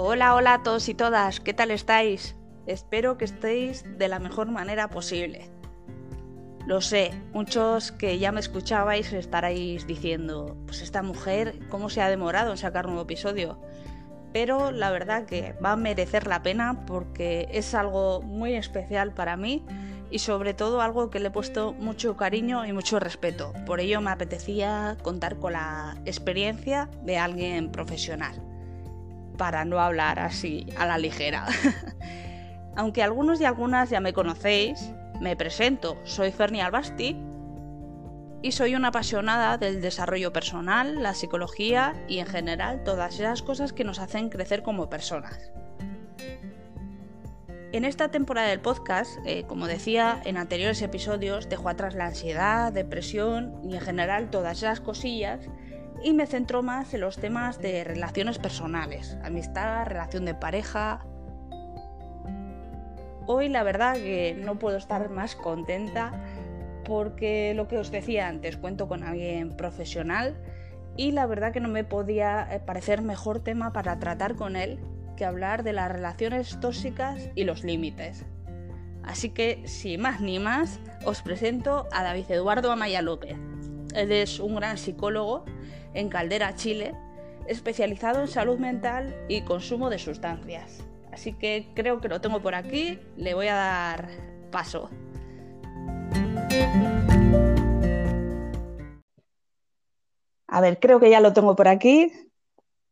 Hola, 0.00 0.36
hola 0.36 0.54
a 0.54 0.62
todos 0.62 0.88
y 0.88 0.94
todas, 0.94 1.40
¿qué 1.40 1.52
tal 1.52 1.72
estáis? 1.72 2.36
Espero 2.68 3.18
que 3.18 3.24
estéis 3.24 3.84
de 3.98 4.06
la 4.06 4.20
mejor 4.20 4.48
manera 4.48 4.90
posible. 4.90 5.50
Lo 6.66 6.80
sé, 6.80 7.10
muchos 7.32 7.90
que 7.90 8.16
ya 8.20 8.30
me 8.30 8.38
escuchabais 8.38 9.12
estaréis 9.12 9.88
diciendo, 9.88 10.56
pues 10.66 10.82
esta 10.82 11.02
mujer, 11.02 11.58
¿cómo 11.68 11.90
se 11.90 12.00
ha 12.00 12.08
demorado 12.08 12.52
en 12.52 12.58
sacar 12.58 12.86
un 12.86 12.92
nuevo 12.92 13.08
episodio? 13.10 13.60
Pero 14.32 14.70
la 14.70 14.92
verdad 14.92 15.26
que 15.26 15.54
va 15.54 15.72
a 15.72 15.76
merecer 15.76 16.28
la 16.28 16.44
pena 16.44 16.86
porque 16.86 17.48
es 17.50 17.74
algo 17.74 18.22
muy 18.22 18.54
especial 18.54 19.14
para 19.14 19.36
mí 19.36 19.66
y 20.12 20.20
sobre 20.20 20.54
todo 20.54 20.80
algo 20.80 21.10
que 21.10 21.18
le 21.18 21.26
he 21.26 21.32
puesto 21.32 21.72
mucho 21.72 22.16
cariño 22.16 22.64
y 22.64 22.72
mucho 22.72 23.00
respeto. 23.00 23.52
Por 23.66 23.80
ello 23.80 24.00
me 24.00 24.12
apetecía 24.12 24.96
contar 25.02 25.40
con 25.40 25.54
la 25.54 25.96
experiencia 26.04 26.88
de 27.02 27.18
alguien 27.18 27.72
profesional, 27.72 28.40
para 29.38 29.64
no 29.64 29.80
hablar 29.80 30.18
así 30.18 30.66
a 30.76 30.84
la 30.84 30.98
ligera. 30.98 31.46
Aunque 32.76 33.02
algunos 33.02 33.40
y 33.40 33.46
algunas 33.46 33.88
ya 33.88 34.00
me 34.00 34.12
conocéis, 34.12 34.92
me 35.20 35.34
presento, 35.34 35.96
soy 36.04 36.30
Ferni 36.30 36.60
Albasti 36.60 37.16
y 38.42 38.52
soy 38.52 38.74
una 38.74 38.88
apasionada 38.88 39.56
del 39.56 39.80
desarrollo 39.80 40.32
personal, 40.32 41.02
la 41.02 41.14
psicología 41.14 41.94
y 42.06 42.18
en 42.18 42.26
general 42.26 42.84
todas 42.84 43.14
esas 43.18 43.42
cosas 43.42 43.72
que 43.72 43.84
nos 43.84 43.98
hacen 43.98 44.28
crecer 44.28 44.62
como 44.62 44.90
personas. 44.90 45.50
En 47.72 47.84
esta 47.84 48.10
temporada 48.10 48.48
del 48.48 48.60
podcast, 48.60 49.18
eh, 49.26 49.44
como 49.46 49.66
decía 49.66 50.22
en 50.24 50.36
anteriores 50.36 50.80
episodios, 50.80 51.48
dejo 51.48 51.68
atrás 51.68 51.94
la 51.94 52.06
ansiedad, 52.06 52.72
depresión 52.72 53.60
y 53.62 53.74
en 53.74 53.80
general 53.80 54.30
todas 54.30 54.58
esas 54.58 54.80
cosillas 54.80 55.40
y 56.02 56.12
me 56.12 56.26
centro 56.26 56.62
más 56.62 56.94
en 56.94 57.00
los 57.00 57.16
temas 57.16 57.60
de 57.60 57.84
relaciones 57.84 58.38
personales, 58.38 59.16
amistad, 59.22 59.86
relación 59.86 60.24
de 60.24 60.34
pareja. 60.34 61.04
Hoy 63.26 63.48
la 63.48 63.62
verdad 63.62 63.94
que 63.94 64.36
no 64.38 64.58
puedo 64.58 64.76
estar 64.76 65.10
más 65.10 65.36
contenta 65.36 66.12
porque 66.84 67.52
lo 67.54 67.68
que 67.68 67.78
os 67.78 67.90
decía 67.90 68.28
antes, 68.28 68.56
cuento 68.56 68.88
con 68.88 69.02
alguien 69.02 69.56
profesional 69.56 70.36
y 70.96 71.12
la 71.12 71.26
verdad 71.26 71.52
que 71.52 71.60
no 71.60 71.68
me 71.68 71.84
podía 71.84 72.48
eh, 72.50 72.60
parecer 72.60 73.02
mejor 73.02 73.40
tema 73.40 73.72
para 73.72 73.98
tratar 73.98 74.34
con 74.34 74.56
él 74.56 74.80
que 75.16 75.24
hablar 75.24 75.62
de 75.64 75.72
las 75.72 75.90
relaciones 75.90 76.58
tóxicas 76.60 77.28
y 77.34 77.44
los 77.44 77.64
límites. 77.64 78.24
Así 79.02 79.30
que, 79.30 79.62
sin 79.66 80.02
más 80.02 80.20
ni 80.20 80.38
más, 80.38 80.80
os 81.04 81.22
presento 81.22 81.88
a 81.92 82.02
David 82.02 82.30
Eduardo 82.30 82.70
Amaya 82.70 83.02
López. 83.02 83.36
Él 83.94 84.12
es 84.12 84.38
un 84.38 84.56
gran 84.56 84.76
psicólogo 84.78 85.44
en 85.98 86.08
Caldera, 86.08 86.54
Chile, 86.54 86.94
especializado 87.48 88.20
en 88.20 88.28
salud 88.28 88.56
mental 88.56 89.16
y 89.28 89.42
consumo 89.42 89.90
de 89.90 89.98
sustancias. 89.98 90.86
Así 91.12 91.32
que 91.32 91.66
creo 91.74 92.00
que 92.00 92.08
lo 92.08 92.20
tengo 92.20 92.40
por 92.40 92.54
aquí, 92.54 93.00
le 93.16 93.34
voy 93.34 93.48
a 93.48 93.56
dar 93.56 94.08
paso. 94.52 94.90
A 100.46 100.60
ver, 100.60 100.78
creo 100.78 101.00
que 101.00 101.10
ya 101.10 101.20
lo 101.20 101.32
tengo 101.32 101.56
por 101.56 101.66
aquí. 101.66 102.12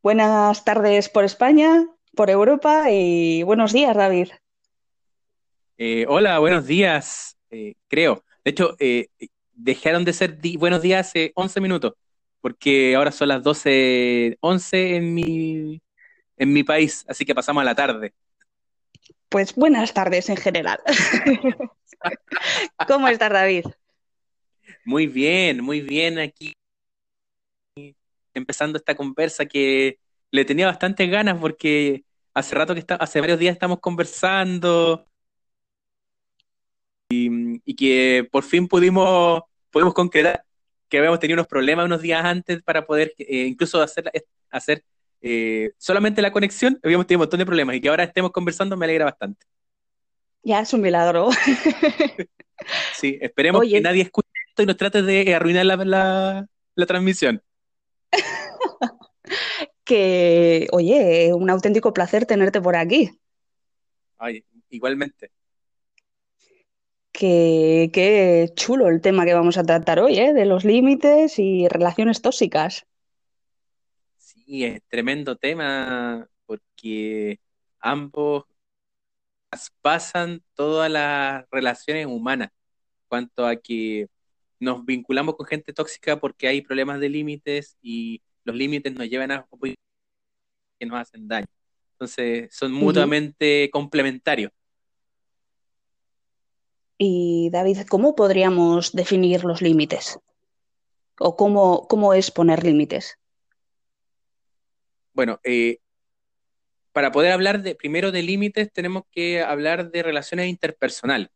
Buenas 0.02 0.64
tardes 0.64 1.08
por 1.08 1.24
España 1.24 1.86
por 2.16 2.28
Europa 2.28 2.90
y 2.90 3.44
buenos 3.44 3.72
días, 3.72 3.94
David. 3.94 4.30
Eh, 5.78 6.06
hola, 6.08 6.40
buenos 6.40 6.66
días, 6.66 7.36
eh, 7.50 7.74
creo. 7.86 8.24
De 8.44 8.50
hecho, 8.50 8.74
eh, 8.80 9.08
dejaron 9.52 10.04
de 10.04 10.12
ser 10.12 10.38
buenos 10.58 10.82
días 10.82 11.06
hace 11.06 11.32
11 11.36 11.60
minutos, 11.60 11.92
porque 12.46 12.94
ahora 12.94 13.10
son 13.10 13.26
las 13.26 13.42
12, 13.42 14.38
11 14.38 14.94
en 14.94 15.14
mi, 15.14 15.82
en 16.36 16.52
mi 16.52 16.62
país, 16.62 17.04
así 17.08 17.24
que 17.24 17.34
pasamos 17.34 17.62
a 17.62 17.64
la 17.64 17.74
tarde. 17.74 18.14
Pues 19.28 19.52
buenas 19.56 19.92
tardes 19.92 20.28
en 20.28 20.36
general. 20.36 20.78
¿Cómo 22.86 23.08
estás, 23.08 23.32
David? 23.32 23.64
Muy 24.84 25.08
bien, 25.08 25.60
muy 25.60 25.80
bien 25.80 26.20
aquí. 26.20 26.54
Empezando 28.32 28.78
esta 28.78 28.94
conversa 28.94 29.46
que 29.46 29.98
le 30.30 30.44
tenía 30.44 30.66
bastantes 30.66 31.10
ganas 31.10 31.40
porque 31.40 32.04
hace 32.32 32.54
rato 32.54 32.74
que 32.74 32.80
está, 32.80 32.94
hace 32.94 33.18
varios 33.18 33.40
días 33.40 33.54
estamos 33.54 33.80
conversando 33.80 35.04
y, 37.08 37.74
que 37.74 38.28
por 38.30 38.44
fin 38.44 38.68
pudimos, 38.68 39.42
pudimos 39.72 39.94
concretar 39.94 40.45
que 40.88 40.98
habíamos 40.98 41.20
tenido 41.20 41.36
unos 41.36 41.46
problemas 41.46 41.86
unos 41.86 42.02
días 42.02 42.24
antes 42.24 42.62
para 42.62 42.86
poder 42.86 43.14
eh, 43.18 43.46
incluso 43.46 43.80
hacer, 43.82 44.10
hacer 44.50 44.84
eh, 45.20 45.70
solamente 45.78 46.22
la 46.22 46.32
conexión, 46.32 46.78
habíamos 46.82 47.06
tenido 47.06 47.18
un 47.20 47.22
montón 47.22 47.38
de 47.38 47.46
problemas 47.46 47.76
y 47.76 47.80
que 47.80 47.88
ahora 47.88 48.04
estemos 48.04 48.30
conversando 48.30 48.76
me 48.76 48.84
alegra 48.86 49.06
bastante. 49.06 49.46
Ya 50.42 50.60
es 50.60 50.72
un 50.72 50.80
milagro. 50.80 51.30
sí, 52.94 53.18
esperemos 53.20 53.62
que 53.68 53.80
nadie 53.80 54.02
escuche 54.02 54.28
esto 54.48 54.62
y 54.62 54.66
nos 54.66 54.76
trate 54.76 55.02
de 55.02 55.34
arruinar 55.34 55.66
la, 55.66 56.46
la 56.74 56.86
transmisión. 56.86 57.42
que, 59.84 60.68
oye, 60.72 61.32
un 61.32 61.50
auténtico 61.50 61.92
placer 61.92 62.26
tenerte 62.26 62.60
por 62.60 62.76
aquí. 62.76 63.10
Ay, 64.18 64.44
igualmente. 64.70 65.30
Qué, 67.18 67.88
qué 67.94 68.52
chulo 68.56 68.88
el 68.88 69.00
tema 69.00 69.24
que 69.24 69.32
vamos 69.32 69.56
a 69.56 69.64
tratar 69.64 70.00
hoy, 70.00 70.18
¿eh? 70.18 70.34
de 70.34 70.44
los 70.44 70.66
límites 70.66 71.38
y 71.38 71.66
relaciones 71.66 72.20
tóxicas. 72.20 72.86
Sí, 74.18 74.66
es 74.66 74.82
tremendo 74.86 75.34
tema 75.34 76.28
porque 76.44 77.40
ambos 77.80 78.44
pasan 79.80 80.42
todas 80.52 80.90
las 80.90 81.46
relaciones 81.50 82.04
humanas, 82.04 82.50
cuanto 83.08 83.46
a 83.46 83.56
que 83.56 84.08
nos 84.60 84.84
vinculamos 84.84 85.36
con 85.36 85.46
gente 85.46 85.72
tóxica 85.72 86.20
porque 86.20 86.48
hay 86.48 86.60
problemas 86.60 87.00
de 87.00 87.08
límites 87.08 87.78
y 87.80 88.20
los 88.44 88.54
límites 88.54 88.92
nos 88.92 89.08
llevan 89.08 89.30
a 89.30 89.48
que 90.78 90.84
nos 90.84 91.00
hacen 91.00 91.26
daño. 91.26 91.46
Entonces, 91.92 92.54
son 92.54 92.72
mutuamente 92.72 93.70
complementarios. 93.72 94.52
Y 96.98 97.50
David, 97.50 97.80
¿cómo 97.88 98.14
podríamos 98.14 98.92
definir 98.92 99.44
los 99.44 99.60
límites? 99.60 100.18
¿O 101.18 101.36
cómo, 101.36 101.86
cómo 101.88 102.14
es 102.14 102.30
poner 102.30 102.64
límites? 102.64 103.18
Bueno, 105.12 105.40
eh, 105.44 105.78
para 106.92 107.12
poder 107.12 107.32
hablar 107.32 107.62
de, 107.62 107.74
primero 107.74 108.12
de 108.12 108.22
límites, 108.22 108.72
tenemos 108.72 109.04
que 109.10 109.42
hablar 109.42 109.90
de 109.90 110.02
relaciones 110.02 110.48
interpersonales. 110.48 111.28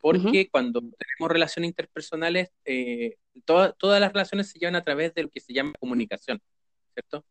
Porque 0.00 0.48
cuando 0.48 0.80
tenemos 0.80 1.32
relaciones 1.32 1.70
interpersonales, 1.70 2.50
eh, 2.64 3.16
todas 3.44 4.00
las 4.00 4.12
relaciones 4.12 4.48
se 4.48 4.60
llevan 4.60 4.76
a 4.76 4.84
través 4.84 5.12
de 5.14 5.24
lo 5.24 5.28
que 5.28 5.40
se 5.40 5.52
llama 5.52 5.72
comunicación, 5.80 6.40
¿cierto? 6.94 7.24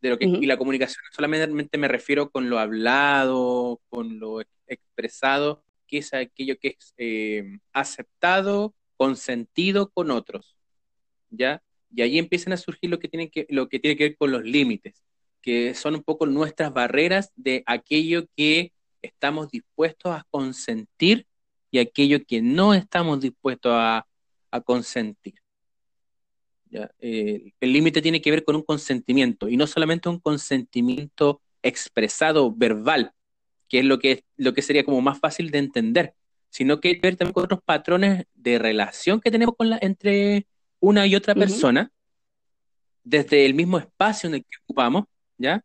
De 0.00 0.08
lo 0.08 0.18
que, 0.18 0.24
Y 0.24 0.46
la 0.46 0.56
comunicación 0.56 1.04
solamente 1.12 1.76
me 1.76 1.88
refiero 1.88 2.30
con 2.30 2.48
lo 2.48 2.58
hablado, 2.58 3.82
con 3.90 4.18
lo 4.18 4.40
expresado, 4.66 5.62
que 5.90 5.98
es 5.98 6.14
aquello 6.14 6.56
que 6.58 6.76
es 6.78 6.94
eh, 6.96 7.58
aceptado, 7.72 8.74
consentido 8.96 9.90
con 9.90 10.10
otros, 10.10 10.56
¿ya? 11.30 11.62
Y 11.94 12.02
ahí 12.02 12.18
empiezan 12.18 12.52
a 12.52 12.56
surgir 12.56 12.90
lo 12.90 13.00
que, 13.00 13.08
tiene 13.08 13.30
que, 13.30 13.46
lo 13.50 13.68
que 13.68 13.80
tiene 13.80 13.96
que 13.96 14.04
ver 14.04 14.16
con 14.16 14.30
los 14.30 14.44
límites, 14.44 15.02
que 15.42 15.74
son 15.74 15.96
un 15.96 16.02
poco 16.02 16.26
nuestras 16.26 16.72
barreras 16.72 17.32
de 17.34 17.64
aquello 17.66 18.26
que 18.36 18.72
estamos 19.02 19.50
dispuestos 19.50 20.12
a 20.12 20.26
consentir 20.30 21.26
y 21.70 21.78
aquello 21.78 22.24
que 22.24 22.40
no 22.40 22.74
estamos 22.74 23.20
dispuestos 23.20 23.72
a, 23.74 24.06
consentir. 24.64 25.34
Eh, 26.98 27.52
el 27.60 27.72
límite 27.72 28.02
tiene 28.02 28.20
que 28.20 28.32
ver 28.32 28.44
con 28.44 28.56
un 28.56 28.62
consentimiento 28.62 29.48
y 29.48 29.56
no 29.56 29.66
solamente 29.68 30.08
un 30.08 30.18
consentimiento 30.18 31.40
expresado 31.62 32.52
verbal, 32.52 33.12
que 33.70 33.78
es 33.78 33.84
lo 33.86 33.98
que, 33.98 34.24
lo 34.36 34.52
que 34.52 34.60
sería 34.60 34.84
como 34.84 35.00
más 35.00 35.18
fácil 35.18 35.50
de 35.50 35.58
entender, 35.58 36.14
sino 36.50 36.80
que 36.80 37.00
ver 37.02 37.16
también 37.16 37.32
con 37.32 37.44
otros 37.44 37.62
patrones 37.64 38.26
de 38.34 38.58
relación 38.58 39.20
que 39.20 39.30
tenemos 39.30 39.56
con 39.56 39.70
la, 39.70 39.78
entre 39.80 40.46
una 40.80 41.06
y 41.06 41.14
otra 41.14 41.34
persona, 41.34 41.90
desde 43.04 43.46
el 43.46 43.54
mismo 43.54 43.78
espacio 43.78 44.28
en 44.28 44.34
el 44.34 44.40
que 44.42 44.56
ocupamos, 44.62 45.04
¿ya? 45.38 45.64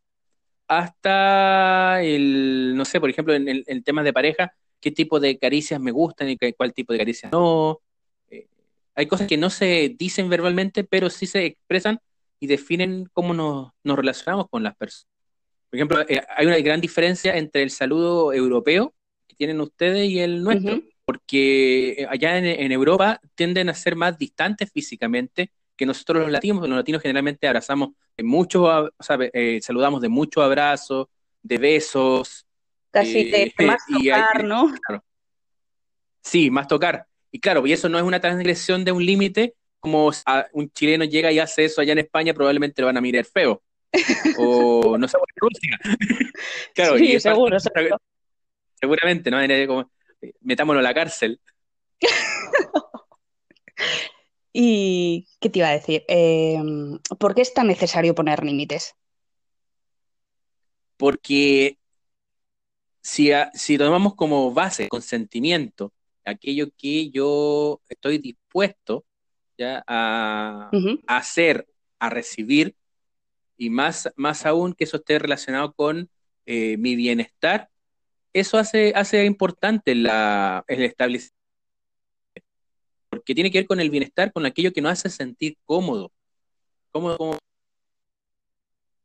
hasta 0.68 2.02
el, 2.04 2.76
no 2.76 2.86
sé, 2.86 3.00
por 3.00 3.10
ejemplo, 3.10 3.34
en 3.34 3.48
el, 3.48 3.84
tema 3.84 4.04
de 4.04 4.14
pareja, 4.14 4.54
qué 4.80 4.92
tipo 4.92 5.20
de 5.20 5.38
caricias 5.38 5.80
me 5.80 5.92
gustan 5.92 6.30
y 6.30 6.38
cuál 6.54 6.74
tipo 6.74 6.94
de 6.94 7.00
caricias 7.00 7.32
no. 7.32 7.82
Eh, 8.30 8.48
hay 8.96 9.06
cosas 9.08 9.28
que 9.28 9.38
no 9.38 9.50
se 9.50 9.96
dicen 9.98 10.30
verbalmente, 10.30 10.84
pero 10.84 11.10
sí 11.10 11.28
se 11.28 11.46
expresan 11.46 12.00
y 12.40 12.48
definen 12.48 13.08
cómo 13.14 13.34
nos, 13.34 13.72
relacionamos 13.84 14.50
con 14.50 14.64
las 14.64 14.76
personas. 14.76 15.15
Por 15.70 15.78
ejemplo, 15.78 16.02
eh, 16.08 16.22
hay 16.36 16.46
una 16.46 16.58
gran 16.60 16.82
diferencia 16.82 17.38
entre 17.38 17.64
el 17.64 17.70
saludo 17.70 18.34
europeo 18.34 18.94
que 19.28 19.36
tienen 19.36 19.60
ustedes 19.62 20.10
y 20.10 20.20
el 20.20 20.44
nuestro, 20.44 20.82
porque 21.06 21.92
eh, 21.98 22.08
allá 22.10 22.38
en, 22.38 22.46
en, 22.46 22.72
Europa 22.72 23.20
tienden 23.36 23.70
a 23.70 23.74
ser 23.74 23.96
más 23.96 24.18
distantes 24.18 24.72
físicamente 24.72 25.52
que 25.76 25.86
nosotros 25.86 26.24
los 26.24 26.32
latinos, 26.32 26.68
los 26.68 26.78
latinos 26.78 27.02
generalmente 27.02 27.48
abrazamos 27.48 27.90
de 28.18 28.24
muchos, 28.24 28.62
o 28.64 29.04
sea, 29.04 29.18
eh, 29.34 29.60
saludamos 29.62 30.02
de 30.02 30.10
muchos 30.10 30.44
abrazos, 30.44 31.08
de 31.42 31.58
besos. 31.58 32.46
Casi 32.92 33.30
de 33.30 33.44
eh, 33.44 33.66
más 33.66 33.82
tocar, 33.92 34.44
¿no? 34.44 34.74
Sí, 36.22 36.50
más 36.50 36.68
tocar. 36.68 37.08
Y 37.32 37.40
claro, 37.40 37.68
y 37.68 37.74
eso 37.74 37.90
no 37.90 37.98
es 37.98 38.04
una 38.04 38.20
transgresión 38.20 38.86
de 38.86 38.92
un 38.92 39.06
límite, 39.06 39.56
como 39.80 40.12
un 40.54 40.72
chileno 40.72 41.06
llega 41.06 41.32
y 41.32 41.40
hace 41.40 41.66
eso 41.66 41.82
allá 41.82 41.92
en 41.92 42.00
España, 42.00 42.34
probablemente 42.34 42.82
lo 42.82 42.88
van 42.88 42.98
a 42.98 43.02
mirar 43.02 43.26
feo. 43.26 43.62
o 44.38 44.98
no 44.98 45.08
sé, 45.08 45.18
Rusia. 45.36 45.80
claro, 46.76 46.98
sí, 46.98 47.14
y 47.14 47.20
seguro, 47.20 47.58
Seguramente, 48.80 49.32
¿no? 49.32 49.38
Como, 49.68 49.92
metámonos 50.42 50.82
a 50.82 50.84
la 50.84 50.94
cárcel. 50.94 51.40
¿Y 54.54 55.28
qué 55.40 55.50
te 55.50 55.60
iba 55.60 55.68
a 55.70 55.74
decir? 55.74 56.04
Eh, 56.08 56.58
¿Por 57.20 57.36
qué 57.36 57.42
es 57.42 57.54
tan 57.54 57.68
necesario 57.68 58.16
poner 58.16 58.44
límites? 58.44 58.96
Porque 60.98 61.78
si, 63.02 63.32
si 63.54 63.78
tomamos 63.78 64.16
como 64.16 64.54
base 64.54 64.88
consentimiento 64.88 65.92
aquello 66.26 66.68
que 66.76 67.10
yo 67.12 67.82
estoy 67.88 68.18
dispuesto 68.18 69.06
ya 69.58 69.84
a, 69.88 70.70
hacer, 71.08 71.68
a 72.00 72.10
recibir, 72.10 72.76
y 73.58 73.70
más, 73.70 74.10
más 74.16 74.46
aún 74.46 74.74
que 74.74 74.84
eso 74.84 74.98
esté 74.98 75.20
relacionado 75.20 75.74
con 75.74 76.10
eh, 76.46 76.78
mi 76.78 76.96
bienestar, 76.96 77.70
eso 78.34 78.58
hace, 78.58 78.94
hace 78.96 79.26
importante 79.26 79.96
la, 79.96 80.64
el 80.68 80.84
establecimiento, 80.84 81.36
porque 83.10 83.34
tiene 83.34 83.50
que 83.50 83.60
ver 83.60 83.68
con 83.68 83.80
el 83.80 83.90
bienestar, 83.90 84.34
con 84.34 84.46
aquello 84.46 84.74
que 84.74 84.82
nos 84.82 84.92
hace 84.92 85.10
sentir 85.10 85.58
cómodo, 85.64 86.12
cómodo, 86.92 87.38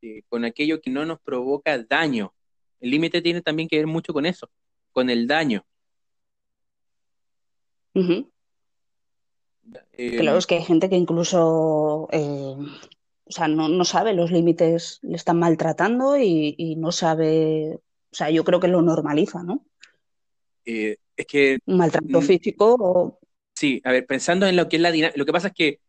eh, 0.01 0.23
con 0.27 0.43
aquello 0.43 0.81
que 0.81 0.89
no 0.89 1.05
nos 1.05 1.19
provoca 1.21 1.77
daño. 1.77 2.33
El 2.79 2.91
límite 2.91 3.21
tiene 3.21 3.41
también 3.41 3.69
que 3.69 3.77
ver 3.77 3.87
mucho 3.87 4.13
con 4.13 4.25
eso, 4.25 4.49
con 4.91 5.09
el 5.09 5.27
daño. 5.27 5.65
claro, 9.93 10.37
es 10.37 10.47
que 10.47 10.55
hay 10.55 10.63
gente 10.63 10.89
que 10.89 10.95
incluso 10.95 12.07
eh, 12.11 12.55
o 13.25 13.31
sea, 13.31 13.47
no, 13.47 13.85
sabe 13.85 14.13
los 14.13 14.31
límites, 14.31 14.99
le 15.01 15.15
están 15.15 15.39
maltratando 15.39 16.17
y, 16.17 16.75
no 16.77 16.91
sabe, 16.91 17.75
o 17.75 18.15
sea, 18.15 18.29
yo 18.29 18.43
creo 18.43 18.59
que 18.59 18.67
lo 18.67 18.81
normaliza, 18.81 19.43
¿no? 19.43 19.65
Eh, 20.65 20.97
es 21.15 21.25
que... 21.25 21.59
Un 21.65 21.77
maltrato 21.77 22.21
mm, 22.21 22.23
físico 22.23 22.75
o... 22.79 23.19
Sí, 23.55 23.81
a 23.83 23.91
ver, 23.91 24.05
pensando 24.05 24.47
en 24.47 24.55
lo 24.55 24.67
que 24.67 24.77
es 24.77 24.81
la 24.81 24.91
dinámica, 24.91 25.17
lo 25.17 25.25
que 25.25 25.31
pasa 25.31 25.47
es 25.49 25.53
que 25.53 25.79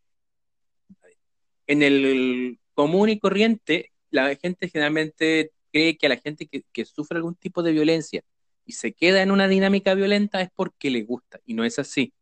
en 1.67 1.83
el 1.83 2.59
común 2.75 3.09
y 3.09 3.19
corriente, 3.19 3.93
la 4.11 4.35
gente 4.37 4.69
generalmente 4.69 5.53
cree 5.73 5.97
que 5.97 6.07
a 6.07 6.11
la 6.11 6.19
gente 6.19 6.47
que, 6.47 6.65
que 6.73 6.85
sufre 6.85 7.17
algún 7.17 7.35
tipo 7.35 7.63
de 7.63 7.73
violencia 7.73 8.23
y 8.65 8.73
se 8.73 8.93
queda 8.93 9.23
en 9.23 9.31
una 9.31 9.49
dinámica 9.49 9.95
violenta 9.95 10.41
es 10.43 10.51
porque 10.55 10.91
le 10.91 11.03
gusta, 11.03 11.41
y 11.45 11.55
no 11.55 11.65
es 11.65 11.79
así. 11.79 12.13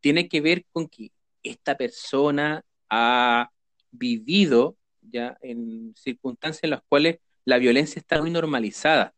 Tiene 0.00 0.28
que 0.28 0.40
ver 0.40 0.64
con 0.72 0.88
que 0.88 1.12
esta 1.42 1.76
persona 1.76 2.64
ha 2.88 3.50
vivido 3.96 4.76
ya 5.00 5.36
en 5.42 5.94
circunstancias 5.96 6.64
en 6.64 6.70
las 6.70 6.82
cuales 6.88 7.18
la 7.44 7.58
violencia 7.58 8.00
está 8.00 8.20
muy 8.20 8.30
normalizada. 8.30 9.14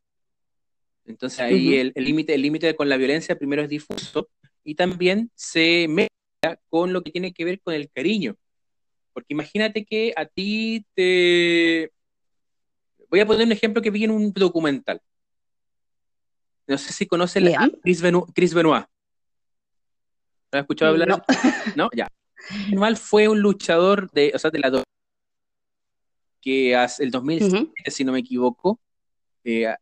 Entonces 1.05 1.41
ahí 1.41 1.77
el 1.77 1.93
límite 1.97 2.35
el 2.35 2.43
límite 2.43 2.75
con 2.75 2.89
la 2.89 2.97
violencia 2.97 3.39
primero 3.39 3.63
es 3.63 3.69
difuso 3.69 4.29
y 4.65 4.75
también 4.75 5.31
se 5.35 5.87
mezcla 5.89 6.61
con 6.69 6.93
lo 6.93 7.03
que 7.03 7.13
tiene 7.13 7.33
que 7.33 7.45
ver 7.45 7.61
con 7.61 7.75
el 7.75 7.91
cariño. 7.91 8.37
Porque 9.13 9.33
imagínate 9.33 9.85
que 9.85 10.13
a 10.15 10.27
ti 10.27 10.85
te... 10.95 11.91
Voy 13.09 13.21
a 13.21 13.27
poner 13.27 13.47
un 13.47 13.53
ejemplo 13.53 13.81
que 13.81 13.91
vi 13.91 14.05
en 14.05 14.11
un 14.11 14.33
documental. 14.33 15.01
No 16.67 16.77
sé 16.77 16.93
si 16.93 17.07
conoce 17.07 17.39
a 17.55 17.71
Chris, 17.83 18.03
Benoit. 18.03 18.85
¿Lo 20.51 20.59
has 20.59 20.63
escuchado 20.63 20.91
hablar? 20.93 21.09
No. 21.09 21.23
¿No? 21.77 21.89
Ya. 21.95 22.09
Fue 22.97 23.29
un 23.29 23.41
luchador 23.41 24.11
de, 24.13 24.33
o 24.35 24.39
sea, 24.39 24.51
de 24.51 24.59
la 24.59 24.85
que 26.41 26.77
hace 26.77 27.03
el 27.03 27.11
2007, 27.11 27.91
si 27.91 28.05
no 28.05 28.13
me 28.13 28.21
equivoco, 28.21 28.81
eh, 29.43 29.75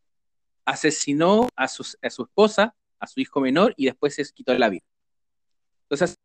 asesinó 0.65 1.47
a 1.55 1.67
su, 1.67 1.85
a 2.01 2.09
su 2.09 2.23
esposa, 2.23 2.75
a 2.99 3.07
su 3.07 3.19
hijo 3.19 3.39
menor 3.39 3.73
y 3.77 3.85
después 3.85 4.15
se 4.15 4.25
quitó 4.33 4.53
la 4.57 4.69
vida. 4.69 4.83
Entonces, 5.83 6.15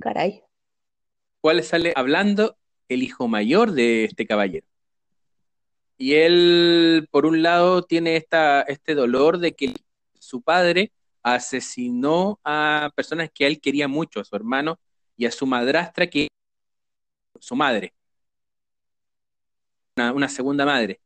Caray. 0.00 0.44
¿cuál 1.40 1.62
sale 1.64 1.92
hablando? 1.96 2.56
El 2.88 3.02
hijo 3.02 3.26
mayor 3.26 3.72
de 3.72 4.04
este 4.04 4.26
caballero. 4.26 4.66
Y 5.98 6.14
él, 6.14 7.08
por 7.10 7.26
un 7.26 7.42
lado, 7.42 7.82
tiene 7.82 8.16
esta, 8.16 8.62
este 8.62 8.94
dolor 8.94 9.38
de 9.38 9.54
que 9.54 9.74
su 10.18 10.42
padre 10.42 10.92
asesinó 11.22 12.40
a 12.44 12.92
personas 12.94 13.30
que 13.32 13.46
él 13.46 13.60
quería 13.60 13.88
mucho, 13.88 14.20
a 14.20 14.24
su 14.24 14.36
hermano 14.36 14.78
y 15.16 15.26
a 15.26 15.30
su 15.30 15.46
madrastra, 15.46 16.06
que 16.06 16.28
su 17.38 17.56
madre, 17.56 17.92
una, 19.96 20.28
segunda 20.28 20.64
madre. 20.64 21.00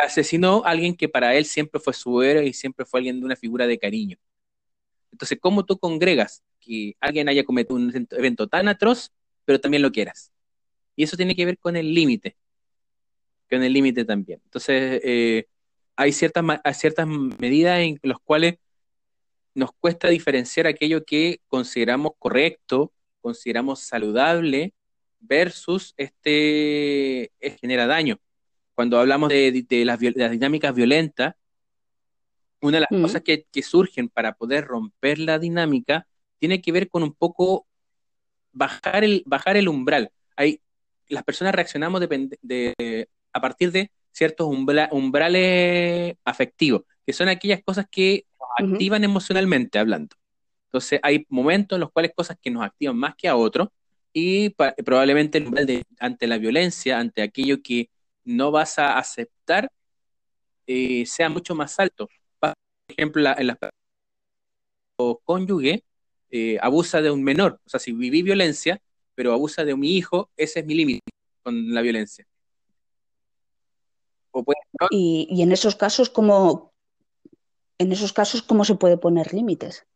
Asesinó 0.00 0.62
a 0.64 0.70
alguien 0.70 0.96
que 0.96 1.08
para 1.08 1.34
él 1.34 1.44
siempre 1.44 1.80
fue 1.80 1.92
su 1.92 2.22
héroe 2.22 2.46
y 2.46 2.52
siempre 2.52 2.84
fue 2.84 3.00
alguien 3.00 3.20
de 3.20 3.26
una 3.26 3.36
figura 3.36 3.66
de 3.66 3.78
cariño. 3.78 4.16
Entonces, 5.10 5.38
¿cómo 5.40 5.64
tú 5.64 5.78
congregas 5.78 6.42
que 6.60 6.96
alguien 7.00 7.28
haya 7.28 7.44
cometido 7.44 7.76
un 7.76 8.08
evento 8.10 8.46
tan 8.48 8.68
atroz, 8.68 9.12
pero 9.44 9.60
también 9.60 9.82
lo 9.82 9.92
quieras? 9.92 10.32
Y 10.96 11.04
eso 11.04 11.16
tiene 11.16 11.36
que 11.36 11.44
ver 11.44 11.58
con 11.58 11.76
el 11.76 11.92
límite, 11.94 12.36
con 13.48 13.62
el 13.62 13.72
límite 13.72 14.04
también. 14.04 14.40
Entonces, 14.44 15.00
eh, 15.04 15.46
hay 15.94 16.12
ciertas, 16.12 16.44
hay 16.64 16.74
ciertas 16.74 17.06
medidas 17.06 17.80
en 17.80 18.00
las 18.02 18.18
cuales 18.18 18.56
nos 19.54 19.72
cuesta 19.72 20.08
diferenciar 20.08 20.66
aquello 20.66 21.04
que 21.04 21.40
consideramos 21.48 22.12
correcto, 22.18 22.92
consideramos 23.20 23.80
saludable, 23.80 24.74
versus 25.20 25.94
este 25.96 27.30
genera 27.60 27.86
daño. 27.86 28.18
Cuando 28.74 28.98
hablamos 28.98 29.28
de, 29.28 29.64
las, 29.84 29.98
dinámicas 29.98 30.74
violentas, 30.74 31.34
una 32.60 32.78
de 32.78 32.80
las 32.80 32.90
mm. 32.90 33.02
cosas 33.02 33.22
que, 33.22 33.46
surgen 33.62 34.08
para 34.08 34.34
poder 34.34 34.64
romper 34.64 35.18
la 35.18 35.38
dinámica 35.38 36.06
tiene 36.38 36.60
que 36.60 36.72
ver 36.72 36.88
con 36.88 37.02
un 37.02 37.14
poco 37.14 37.66
bajar 38.52 39.04
el, 39.04 39.22
bajar 39.26 39.56
el 39.56 39.68
umbral. 39.68 40.10
Hay, 40.36 40.60
las 41.08 41.22
personas 41.22 41.54
reaccionamos 41.54 42.00
de, 42.00 43.08
a 43.32 43.40
partir 43.40 43.70
de 43.70 43.90
ciertos 44.10 44.46
umbrales 44.46 46.16
afectivos, 46.24 46.82
que 47.06 47.12
son 47.12 47.28
aquellas 47.28 47.62
cosas 47.62 47.86
que 47.90 48.26
activan 48.58 49.04
emocionalmente 49.04 49.78
hablando. 49.78 50.16
Entonces 50.66 51.00
hay 51.02 51.26
momentos 51.28 51.76
en 51.76 51.80
los 51.80 51.92
cuales 51.92 52.12
cosas 52.14 52.38
que 52.40 52.50
nos 52.50 52.64
activan 52.64 52.96
más 52.96 53.14
que 53.16 53.28
a 53.28 53.36
otros 53.36 53.68
y 54.12 54.50
probablemente 54.50 55.38
el 55.38 55.46
umbral 55.46 55.66
de, 55.66 55.84
ante 55.98 56.26
la 56.26 56.38
violencia, 56.38 56.98
ante 56.98 57.22
aquello 57.22 57.62
que 57.62 57.90
no 58.24 58.50
vas 58.50 58.78
a 58.78 58.98
aceptar, 58.98 59.70
eh, 60.66 61.04
sea 61.06 61.28
mucho 61.28 61.54
más 61.54 61.78
alto. 61.78 62.08
Por 62.38 62.54
ejemplo, 62.88 63.22
en 63.36 63.46
la 63.46 63.58
cónyuge 65.24 65.84
eh, 66.30 66.58
abusa 66.60 67.00
de 67.02 67.10
un 67.10 67.22
menor, 67.22 67.60
o 67.64 67.68
sea, 67.68 67.80
si 67.80 67.92
viví 67.92 68.22
violencia, 68.22 68.80
pero 69.14 69.32
abusa 69.32 69.64
de 69.64 69.76
mi 69.76 69.96
hijo, 69.96 70.30
ese 70.36 70.60
es 70.60 70.66
mi 70.66 70.74
límite 70.74 71.10
con 71.42 71.74
la 71.74 71.82
violencia. 71.82 72.26
y, 74.90 75.28
y, 75.30 75.42
en 75.42 75.52
esos 75.52 75.76
casos, 75.76 76.08
¿cómo, 76.08 76.71
en 77.82 77.92
esos 77.92 78.12
casos, 78.12 78.42
¿cómo 78.42 78.64
se 78.64 78.74
puede 78.74 78.96
poner 78.96 79.32
límites? 79.32 79.86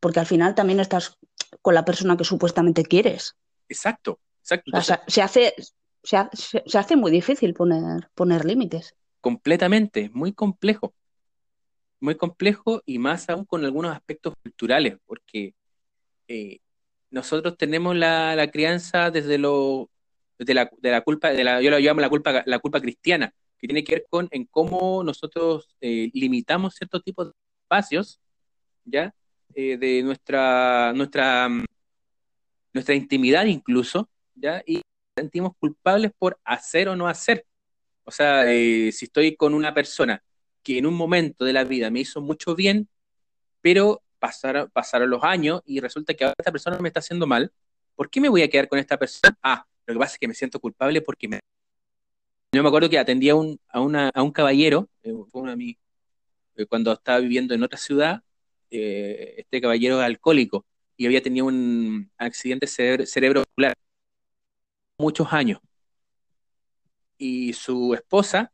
Porque 0.00 0.20
al 0.20 0.26
final 0.26 0.54
también 0.54 0.80
estás 0.80 1.18
con 1.60 1.74
la 1.74 1.84
persona 1.84 2.16
que 2.16 2.24
supuestamente 2.24 2.84
quieres. 2.84 3.36
Exacto, 3.68 4.18
exacto. 4.40 4.72
se, 5.08 5.22
hace, 5.22 5.54
se, 6.02 6.78
hace 6.78 6.96
muy 6.96 7.10
difícil 7.10 7.54
poner, 7.54 8.10
poner 8.14 8.44
límites. 8.44 8.94
Completamente, 9.20 10.10
muy 10.12 10.32
complejo. 10.32 10.94
Muy 12.00 12.16
complejo 12.16 12.82
y 12.84 12.98
más 12.98 13.28
aún 13.28 13.44
con 13.44 13.64
algunos 13.64 13.94
aspectos 13.94 14.34
culturales, 14.42 14.98
porque 15.06 15.54
eh, 16.26 16.58
nosotros 17.10 17.56
tenemos 17.56 17.94
la, 17.94 18.48
crianza 18.52 19.10
desde 19.10 19.38
lo 19.38 19.88
de 20.38 20.54
la, 20.54 20.70
de 20.78 20.90
la 20.90 21.02
culpa, 21.02 21.30
de 21.30 21.44
la, 21.44 21.60
yo 21.60 21.70
lo 21.70 21.78
llamo 21.78 22.00
la 22.00 22.08
culpa, 22.08 22.42
la 22.44 22.58
culpa 22.58 22.80
cristiana, 22.80 23.32
que 23.62 23.68
tiene 23.68 23.84
que 23.84 23.94
ver 23.94 24.06
con 24.10 24.28
en 24.32 24.44
cómo 24.46 25.04
nosotros 25.04 25.76
eh, 25.80 26.10
limitamos 26.14 26.74
ciertos 26.74 27.04
tipos 27.04 27.28
de 27.28 27.32
espacios, 27.62 28.20
¿ya? 28.84 29.14
Eh, 29.54 29.76
de 29.76 30.02
nuestra, 30.02 30.92
nuestra, 30.92 31.48
mm, 31.48 31.64
nuestra 32.72 32.94
intimidad 32.96 33.44
incluso, 33.44 34.10
¿ya? 34.34 34.62
Y 34.66 34.82
sentimos 35.16 35.52
culpables 35.60 36.10
por 36.18 36.40
hacer 36.44 36.88
o 36.88 36.96
no 36.96 37.06
hacer. 37.06 37.46
O 38.02 38.10
sea, 38.10 38.52
eh, 38.52 38.90
si 38.90 39.04
estoy 39.04 39.36
con 39.36 39.54
una 39.54 39.72
persona 39.72 40.24
que 40.64 40.78
en 40.78 40.86
un 40.86 40.94
momento 40.94 41.44
de 41.44 41.52
la 41.52 41.62
vida 41.62 41.88
me 41.88 42.00
hizo 42.00 42.20
mucho 42.20 42.56
bien, 42.56 42.88
pero 43.60 44.02
pasaron, 44.18 44.70
pasaron 44.72 45.08
los 45.08 45.22
años 45.22 45.62
y 45.66 45.78
resulta 45.78 46.14
que 46.14 46.24
ahora 46.24 46.34
esta 46.36 46.50
persona 46.50 46.78
me 46.80 46.88
está 46.88 46.98
haciendo 46.98 47.28
mal, 47.28 47.52
¿por 47.94 48.10
qué 48.10 48.20
me 48.20 48.28
voy 48.28 48.42
a 48.42 48.50
quedar 48.50 48.68
con 48.68 48.80
esta 48.80 48.98
persona? 48.98 49.38
Ah, 49.40 49.64
lo 49.86 49.94
que 49.94 50.00
pasa 50.00 50.14
es 50.14 50.18
que 50.18 50.28
me 50.28 50.34
siento 50.34 50.58
culpable 50.58 51.00
porque 51.00 51.28
me... 51.28 51.40
Yo 52.54 52.62
me 52.62 52.68
acuerdo 52.68 52.90
que 52.90 52.98
atendía 52.98 53.32
a, 53.32 53.36
un, 53.36 53.58
a, 53.96 54.22
un 54.22 54.30
caballero, 54.30 54.88
eh, 55.02 55.14
eh, 56.56 56.66
cuando 56.66 56.92
estaba 56.92 57.18
viviendo 57.20 57.54
en 57.54 57.62
otra 57.62 57.78
ciudad, 57.78 58.22
eh, 58.70 59.36
este 59.38 59.60
caballero 59.60 60.00
alcohólico 60.00 60.66
y 60.96 61.06
había 61.06 61.22
tenido 61.22 61.46
un 61.46 62.10
accidente 62.18 62.66
cerebrovascular 62.66 63.74
muchos 64.98 65.32
años. 65.32 65.60
Y 67.16 67.52
su 67.54 67.94
esposa 67.94 68.52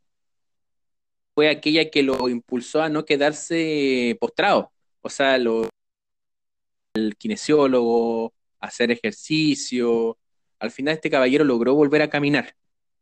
fue 1.34 1.48
aquella 1.48 1.90
que 1.90 2.02
lo 2.02 2.28
impulsó 2.28 2.82
a 2.82 2.88
no 2.88 3.04
quedarse 3.04 4.16
postrado. 4.20 4.72
O 5.00 5.08
sea, 5.10 5.38
lo, 5.38 5.68
el 6.94 7.16
kinesiólogo, 7.16 8.32
hacer 8.60 8.90
ejercicio. 8.90 10.18
Al 10.58 10.70
final 10.70 10.94
este 10.94 11.10
caballero 11.10 11.44
logró 11.44 11.74
volver 11.74 12.02
a 12.02 12.10
caminar. 12.10 12.54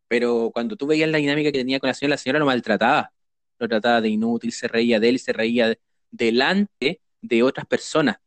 Pero 0.08 0.50
cuando 0.52 0.76
tú 0.76 0.86
veías 0.86 1.10
la 1.10 1.18
dinámica 1.18 1.52
que 1.52 1.58
tenía 1.58 1.80
con 1.80 1.88
la 1.88 1.94
señora, 1.94 2.14
la 2.14 2.18
señora 2.18 2.38
lo 2.38 2.46
maltrataba. 2.46 3.12
Lo 3.58 3.68
trataba 3.68 4.00
de 4.00 4.08
inútil, 4.08 4.52
se 4.52 4.68
reía 4.68 5.00
de 5.00 5.08
él, 5.08 5.18
se 5.18 5.32
reía 5.32 5.74
delante 6.10 7.00
de 7.22 7.42
otras 7.42 7.66
personas. 7.66 8.18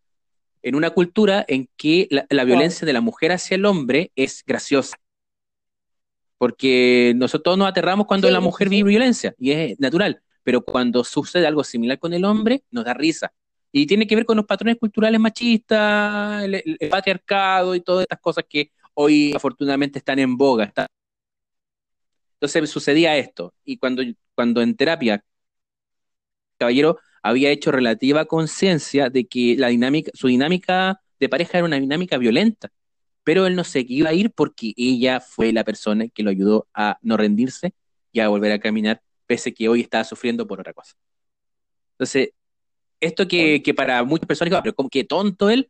En 0.61 0.75
una 0.75 0.89
cultura 0.89 1.45
en 1.47 1.69
que 1.77 2.07
la 2.29 2.43
violencia 2.43 2.85
de 2.85 2.93
la 2.93 3.01
mujer 3.01 3.31
hacia 3.31 3.55
el 3.55 3.65
hombre 3.65 4.11
es 4.15 4.43
graciosa 4.45 4.97
porque 6.39 7.13
nosotros 7.17 7.57
nos 7.57 7.67
aterramos 7.67 8.07
cuando 8.07 8.31
la 8.31 8.39
mujer 8.39 8.69
vive 8.69 8.89
violencia 8.89 9.35
y 9.37 9.51
es 9.51 9.79
natural, 9.79 10.21
pero 10.41 10.63
cuando 10.63 11.03
sucede 11.03 11.45
algo 11.45 11.63
similar 11.65 11.99
con 11.99 12.13
el 12.13 12.25
hombre, 12.25 12.63
nos 12.71 12.85
da 12.85 12.93
risa. 12.93 13.31
Y 13.73 13.85
tiene 13.85 14.07
que 14.07 14.15
ver 14.15 14.25
con 14.25 14.37
los 14.37 14.45
patrones 14.45 14.77
culturales 14.77 15.19
machistas, 15.19 16.43
el, 16.45 16.77
patriarcado 16.89 17.75
y 17.75 17.81
todas 17.81 18.03
estas 18.03 18.19
cosas 18.19 18.45
que 18.49 18.71
hoy 18.93 19.33
afortunadamente 19.35 19.99
están 19.99 20.17
en 20.17 20.37
boga. 20.37 20.73
Entonces 22.39 22.69
sucedía 22.69 23.17
esto. 23.17 23.53
Y 23.65 23.77
cuando, 23.77 24.03
cuando 24.35 24.61
en 24.61 24.75
terapia, 24.75 25.23
caballero 26.57 26.99
había 27.21 27.51
hecho 27.51 27.71
relativa 27.71 28.25
conciencia 28.25 29.09
de 29.09 29.27
que 29.27 29.55
la 29.57 29.67
dinámica, 29.67 30.11
su 30.13 30.27
dinámica 30.27 31.01
de 31.19 31.29
pareja 31.29 31.57
era 31.57 31.65
una 31.65 31.79
dinámica 31.79 32.17
violenta 32.17 32.71
pero 33.29 33.45
él 33.45 33.55
no 33.55 33.63
se 33.63 33.85
iba 33.87 34.09
a 34.09 34.13
ir 34.13 34.31
porque 34.31 34.73
ella 34.75 35.19
fue 35.19 35.53
la 35.53 35.63
persona 35.63 36.07
que 36.07 36.23
lo 36.23 36.31
ayudó 36.31 36.67
a 36.73 36.97
no 37.03 37.15
rendirse 37.15 37.75
y 38.11 38.21
a 38.21 38.27
volver 38.27 38.51
a 38.51 38.59
caminar, 38.59 39.03
pese 39.27 39.53
que 39.53 39.69
hoy 39.69 39.81
estaba 39.81 40.03
sufriendo 40.03 40.47
por 40.47 40.59
otra 40.59 40.73
cosa. 40.73 40.95
Entonces, 41.91 42.29
esto 42.99 43.27
que, 43.27 43.61
para 43.75 44.03
muchas 44.03 44.25
personas, 44.25 44.59
pero 44.63 44.73
como 44.73 44.89
que 44.89 45.03
tonto 45.03 45.51
él, 45.51 45.69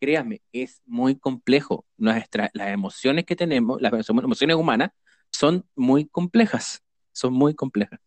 créanme, 0.00 0.40
es 0.50 0.80
muy 0.86 1.16
complejo. 1.16 1.84
Nuestra, 1.98 2.50
las 2.54 2.68
emociones 2.68 3.26
que 3.26 3.36
tenemos, 3.36 3.82
las 3.82 4.08
emociones 4.08 4.56
humanas, 4.56 4.90
son 5.30 5.64
muy 5.74 6.06
complejas, 6.06 6.82
son 7.12 7.32
muy 7.32 7.54
complejas. 7.54 8.00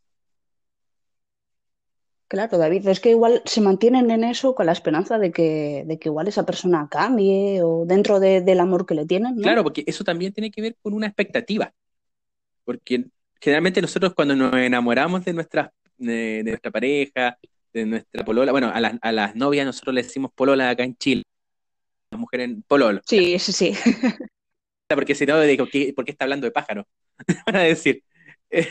Claro, 2.31 2.57
David, 2.57 2.87
es 2.87 3.01
que 3.01 3.09
igual 3.09 3.41
se 3.43 3.59
mantienen 3.59 4.09
en 4.09 4.23
eso 4.23 4.55
con 4.55 4.65
la 4.65 4.71
esperanza 4.71 5.19
de 5.19 5.33
que, 5.33 5.83
de 5.85 5.99
que 5.99 6.07
igual 6.07 6.29
esa 6.29 6.45
persona 6.45 6.87
cambie 6.89 7.61
o 7.61 7.83
dentro 7.85 8.21
del 8.21 8.59
amor 8.61 8.85
que 8.85 8.95
le 8.95 9.05
tienen. 9.05 9.35
Claro, 9.35 9.63
porque 9.63 9.83
eso 9.85 10.05
también 10.05 10.31
tiene 10.31 10.49
que 10.49 10.61
ver 10.61 10.77
con 10.81 10.93
una 10.93 11.07
expectativa. 11.07 11.73
Porque 12.63 13.03
generalmente 13.41 13.81
nosotros 13.81 14.13
cuando 14.13 14.33
nos 14.33 14.53
enamoramos 14.53 15.25
de 15.25 15.33
nuestra, 15.33 15.73
de, 15.97 16.41
nuestra 16.45 16.71
pareja, 16.71 17.37
de 17.73 17.85
nuestra 17.85 18.23
polola, 18.23 18.53
bueno, 18.53 18.71
a 18.73 18.79
las, 18.79 18.93
a 19.01 19.11
las 19.11 19.35
novias 19.35 19.65
nosotros 19.65 19.93
le 19.93 20.03
decimos 20.03 20.31
polola 20.33 20.69
acá 20.69 20.85
en 20.85 20.95
Chile, 20.95 21.23
las 22.11 22.19
mujeres 22.21 22.45
en 22.45 22.61
pololo. 22.61 23.01
Sí, 23.03 23.37
sí, 23.39 23.51
sí. 23.51 23.73
Porque 24.95 25.15
si 25.15 25.25
no, 25.25 25.39
digo, 25.41 25.65
¿por 25.95 26.05
qué 26.05 26.11
está 26.11 26.25
hablando 26.25 26.45
de 26.45 26.51
pájaro? 26.51 26.87
Van 27.45 27.55
a 27.55 27.61
decir. 27.61 28.03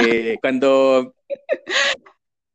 Eh, 0.00 0.36
cuando 0.40 1.12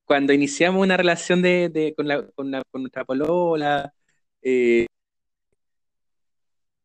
cuando 0.05 0.33
iniciamos 0.33 0.81
una 0.81 0.97
relación 0.97 1.41
de, 1.41 1.93
con, 1.95 2.07
la, 2.07 2.23
con, 2.33 2.51
nuestra 2.81 3.05
polola, 3.05 3.93
eh, 4.41 4.85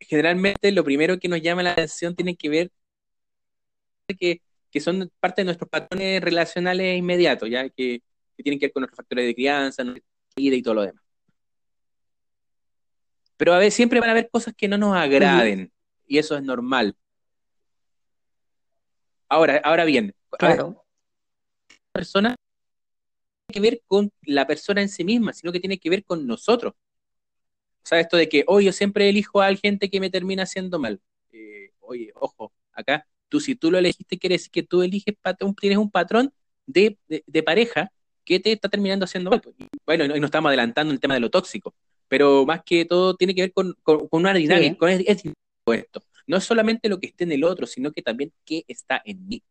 generalmente 0.01 0.73
lo 0.73 0.85
primero 0.85 1.19
que 1.19 1.29
nos 1.29 1.43
llama 1.43 1.63
la 1.63 1.73
atención 1.73 2.15
tiene 2.17 2.37
que 2.37 2.49
ver 2.49 2.71
que, 4.19 4.41
que 4.71 4.81
son 4.81 5.11
parte 5.21 5.43
de 5.43 5.47
nuestros 5.47 5.69
patrones 5.69 6.23
relacionales 6.23 6.99
inmediatos, 6.99 7.51
ya 7.51 7.69
que, 7.69 8.03
tienen 8.37 8.59
que 8.59 8.67
ver 8.67 8.73
con 8.73 8.83
nuestros 8.83 8.97
factores 8.99 9.27
de 9.27 9.35
crianza, 9.35 9.85
nuestra 9.85 10.05
vida 10.37 10.57
y 10.57 10.63
todo 10.63 10.75
lo 10.75 10.83
demás. 10.83 11.03
Pero 13.39 13.55
a 13.55 13.59
veces 13.59 13.75
siempre 13.75 14.01
van 14.01 14.11
a 14.11 14.13
haber 14.13 14.29
cosas 14.29 14.53
que 14.55 14.69
no 14.69 14.77
nos 14.77 14.95
agraden, 14.95 15.73
y 16.07 16.19
eso 16.19 16.37
es 16.37 16.43
normal. 16.43 16.95
Ahora, 19.31 19.61
ahora 19.65 19.87
bien, 19.87 20.15
claro. 20.31 20.85
persona 21.93 22.35
que 23.51 23.61
ver 23.61 23.83
con 23.87 24.13
la 24.23 24.47
persona 24.47 24.83
en 24.83 24.91
sí 24.91 25.05
misma, 25.05 25.33
sino 25.33 25.53
que 25.53 25.61
tiene 25.61 25.79
que 25.79 25.89
ver 25.89 26.05
con 26.05 26.27
nosotros. 26.27 26.75
O 26.75 27.87
sea, 27.89 28.01
esto 28.01 28.19
de 28.19 28.29
que, 28.29 28.45
hoy 28.47 28.67
yo 28.67 28.73
siempre 28.73 29.09
elijo 29.09 29.41
a 29.41 29.55
gente 29.55 29.89
que 29.89 30.01
me 30.01 30.11
termina 30.11 30.43
haciendo 30.43 30.79
mal. 30.79 31.01
Eh, 31.33 31.71
oye, 31.81 32.13
ojo, 32.15 32.53
acá, 32.73 33.07
tú 33.29 33.41
si 33.41 33.55
tú 33.55 33.71
lo 33.71 33.79
elegiste, 33.79 34.19
quiere 34.19 34.35
decir 34.35 34.51
que 34.51 34.63
tú 34.63 34.83
eliges, 34.83 35.15
tienes 35.59 35.79
un 35.79 35.91
patrón 35.91 36.33
de, 36.67 36.99
pareja 37.45 37.91
que 38.25 38.41
te 38.41 38.53
está 38.53 38.69
terminando 38.69 39.05
haciendo 39.05 39.31
mal. 39.31 39.43
Bueno, 39.87 40.05
y 40.05 40.21
no, 40.21 40.27
estamos 40.27 40.49
adelantando 40.49 40.93
el 40.93 41.01
tema 41.01 41.15
de 41.15 41.21
lo 41.21 41.31
tóxico, 41.31 41.75
pero 42.09 42.45
más 42.47 42.63
que 42.65 42.85
todo 42.85 43.15
tiene 43.15 43.35
que 43.35 43.43
ver 43.43 43.53
con, 43.53 43.77
una 44.11 44.35
dinámica, 44.35 44.77
con 44.79 44.91
esto. 45.75 46.03
No 46.27 46.37
es 46.37 46.45
solamente 46.45 46.89
lo 46.89 46.99
que 46.99 47.09
esté 47.09 47.25
en 47.25 47.33
el 47.33 47.45
otro, 47.45 47.67
sino 47.67 47.93
que 47.93 48.03
también 48.03 48.33
qué 48.45 48.65
está 48.69 49.01
en 49.05 49.27
mí. 49.27 49.43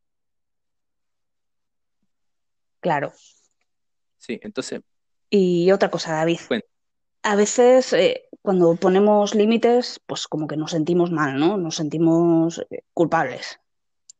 Claro, 2.79 3.13
Sí, 4.17 4.39
entonces. 4.43 4.81
Y 5.29 5.71
otra 5.71 5.89
cosa, 5.89 6.13
David. 6.13 6.39
A 7.23 7.35
veces 7.35 7.93
eh, 7.93 8.27
cuando 8.41 8.75
ponemos 8.75 9.35
límites, 9.35 10.01
pues 10.05 10.27
como 10.27 10.47
que 10.47 10.57
nos 10.57 10.71
sentimos 10.71 11.11
mal, 11.11 11.39
¿no? 11.39 11.57
Nos 11.57 11.75
sentimos 11.75 12.59
eh, 12.69 12.83
culpables. 12.93 13.59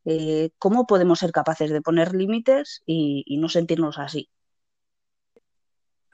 Eh, 0.06 0.52
¿Cómo 0.58 0.88
podemos 0.88 1.20
ser 1.20 1.32
capaces 1.32 1.70
de 1.70 1.82
poner 1.82 2.16
límites 2.16 2.84
y, 2.86 3.38
no 3.38 3.50
sentirnos 3.50 3.98
así? 3.98 4.30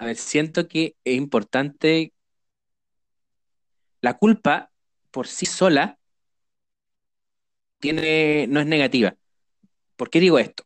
A 0.04 0.06
ver, 0.08 0.18
siento 0.18 0.68
que 0.68 0.98
es 1.06 1.16
importante. 1.16 2.12
La 4.02 4.18
culpa 4.18 4.70
por 5.12 5.28
sí 5.28 5.46
sola 5.46 5.98
tiene, 7.80 8.48
no 8.48 8.60
es 8.60 8.66
negativa. 8.66 9.16
¿Por 9.96 10.10
qué 10.10 10.20
digo 10.20 10.40
esto? 10.40 10.66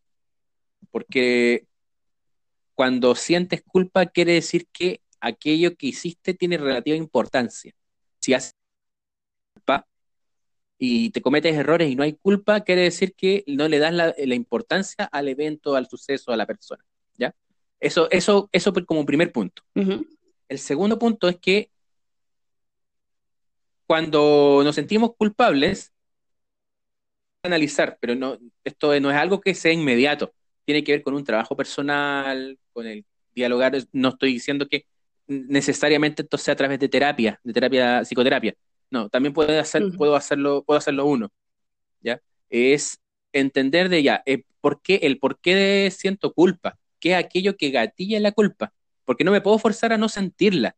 Porque 0.89 1.67
cuando 2.73 3.13
sientes 3.13 3.61
culpa 3.61 4.07
quiere 4.07 4.33
decir 4.33 4.65
que 4.73 5.01
aquello 5.19 5.75
que 5.75 5.85
hiciste 5.85 6.33
tiene 6.33 6.57
relativa 6.57 6.97
importancia. 6.97 7.75
Si 8.19 8.33
haces 8.33 8.55
culpa 9.53 9.87
y 10.79 11.11
te 11.11 11.21
cometes 11.21 11.55
errores 11.55 11.91
y 11.91 11.95
no 11.95 12.01
hay 12.01 12.13
culpa, 12.13 12.61
quiere 12.61 12.81
decir 12.81 13.13
que 13.13 13.43
no 13.45 13.67
le 13.67 13.77
das 13.77 13.93
la, 13.93 14.15
importancia 14.33 15.05
al 15.05 15.27
evento, 15.27 15.75
al 15.75 15.87
suceso, 15.87 16.31
a 16.31 16.37
la 16.37 16.47
persona. 16.47 16.83
Eso, 17.79 18.09
eso, 18.11 18.49
eso 18.51 18.73
como 18.85 19.05
primer 19.05 19.31
punto. 19.31 19.61
El 20.49 20.59
segundo 20.59 20.97
punto 20.97 21.27
es 21.27 21.37
que 21.37 21.69
cuando 23.85 24.61
nos 24.63 24.75
sentimos 24.75 25.11
culpables, 25.17 25.93
analizar, 27.43 27.97
pero 28.01 28.15
no, 28.15 28.37
esto 28.63 28.99
no 28.99 29.11
es 29.11 29.17
algo 29.17 29.39
que 29.39 29.53
sea 29.55 29.71
inmediato 29.71 30.33
tiene 30.67 30.83
que 30.83 30.91
ver 30.91 31.01
con 31.01 31.13
un 31.13 31.23
trabajo 31.23 31.55
personal, 31.55 32.59
con 32.73 32.85
el 32.85 33.05
dialogar. 33.33 33.73
No 33.93 34.09
estoy 34.09 34.33
diciendo 34.33 34.67
que 34.67 34.85
necesariamente 35.27 36.23
esto 36.23 36.37
sea 36.37 36.55
a 36.55 36.57
través 36.57 36.77
de 36.77 36.89
terapia, 36.89 37.39
de 37.41 37.53
terapia, 37.53 38.03
psicoterapia. 38.03 38.53
No, 38.91 39.07
también 39.07 39.33
puede 39.33 39.57
hacer, 39.59 39.83
puedo 39.97 40.17
hacerlo, 40.17 40.63
puedo 40.65 40.77
hacerlo 40.77 41.05
uno. 41.05 41.29
¿Ya? 42.01 42.19
Es 42.49 42.99
entender 43.31 43.87
de 43.87 44.03
ya, 44.03 44.21
eh, 44.25 44.43
por 44.59 44.81
qué, 44.81 44.95
el 45.03 45.19
por 45.19 45.39
qué 45.39 45.55
de 45.55 45.91
siento 45.91 46.33
culpa, 46.33 46.77
qué 46.99 47.11
es 47.11 47.17
aquello 47.17 47.57
que 47.57 47.71
gatilla 47.71 48.19
la 48.19 48.31
culpa, 48.31 48.73
porque 49.05 49.23
no 49.23 49.31
me 49.31 49.41
puedo 49.41 49.57
forzar 49.59 49.93
a 49.93 49.97
no 49.97 50.09
sentirla. 50.09 50.75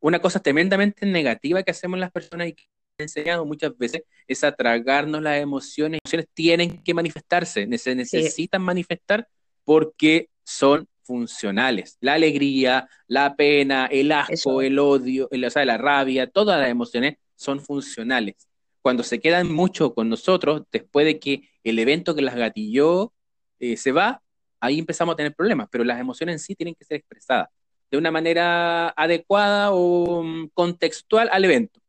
Una 0.00 0.20
cosa 0.20 0.40
tremendamente 0.40 1.04
negativa 1.06 1.62
que 1.62 1.70
hacemos 1.70 1.98
las 1.98 2.10
personas 2.10 2.48
y 2.48 2.54
que 2.54 2.64
enseñado 3.02 3.44
muchas 3.44 3.76
veces 3.76 4.02
es 4.26 4.44
a 4.44 4.52
tragarnos 4.52 5.22
las 5.22 5.40
emociones. 5.40 6.00
Las 6.04 6.12
emociones 6.12 6.28
tienen 6.34 6.82
que 6.82 6.94
manifestarse, 6.94 7.66
se 7.78 7.94
necesitan 7.94 8.62
manifestar 8.62 9.28
porque 9.64 10.28
son 10.44 10.88
funcionales. 11.02 11.96
La 12.00 12.14
alegría, 12.14 12.88
la 13.06 13.34
pena, 13.34 13.86
el 13.86 14.12
asco, 14.12 14.62
el 14.62 14.78
odio, 14.78 15.28
el, 15.32 15.44
o 15.44 15.50
sea, 15.50 15.64
la 15.64 15.78
rabia, 15.78 16.28
todas 16.28 16.60
las 16.60 16.68
emociones 16.68 17.16
son 17.34 17.60
funcionales. 17.60 18.36
Cuando 18.82 19.02
se 19.02 19.20
quedan 19.20 19.52
mucho 19.52 19.92
con 19.94 20.08
nosotros, 20.08 20.62
después 20.70 21.04
de 21.04 21.18
que 21.18 21.48
el 21.64 21.78
evento 21.78 22.14
que 22.14 22.22
las 22.22 22.36
gatilló 22.36 23.12
eh, 23.58 23.76
se 23.76 23.92
va, 23.92 24.22
ahí 24.60 24.78
empezamos 24.78 25.14
a 25.14 25.16
tener 25.16 25.34
problemas, 25.34 25.68
pero 25.70 25.84
las 25.84 25.98
emociones 25.98 26.34
en 26.34 26.38
sí 26.38 26.54
tienen 26.54 26.74
que 26.74 26.84
ser 26.84 26.98
expresadas 26.98 27.48
de 27.90 27.98
una 27.98 28.10
manera 28.10 28.90
adecuada 28.90 29.72
o 29.72 30.22
mm, 30.22 30.50
contextual 30.54 31.28
al 31.32 31.44
evento. 31.44 31.80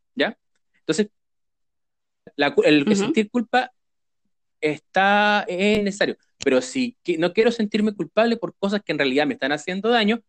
Entonces, 0.79 1.09
el 2.63 2.95
sentir 2.95 3.29
culpa 3.29 3.71
está, 4.59 5.45
es 5.47 5.83
necesario. 5.83 6.17
Pero 6.43 6.61
si 6.61 6.97
no 7.17 7.33
quiero 7.33 7.51
sentirme 7.51 7.93
culpable 7.93 8.37
por 8.37 8.55
cosas 8.55 8.81
que 8.83 8.91
en 8.91 8.97
realidad 8.97 9.27
me 9.27 9.33
están 9.33 9.51
haciendo 9.51 9.89
daño, 9.89 10.21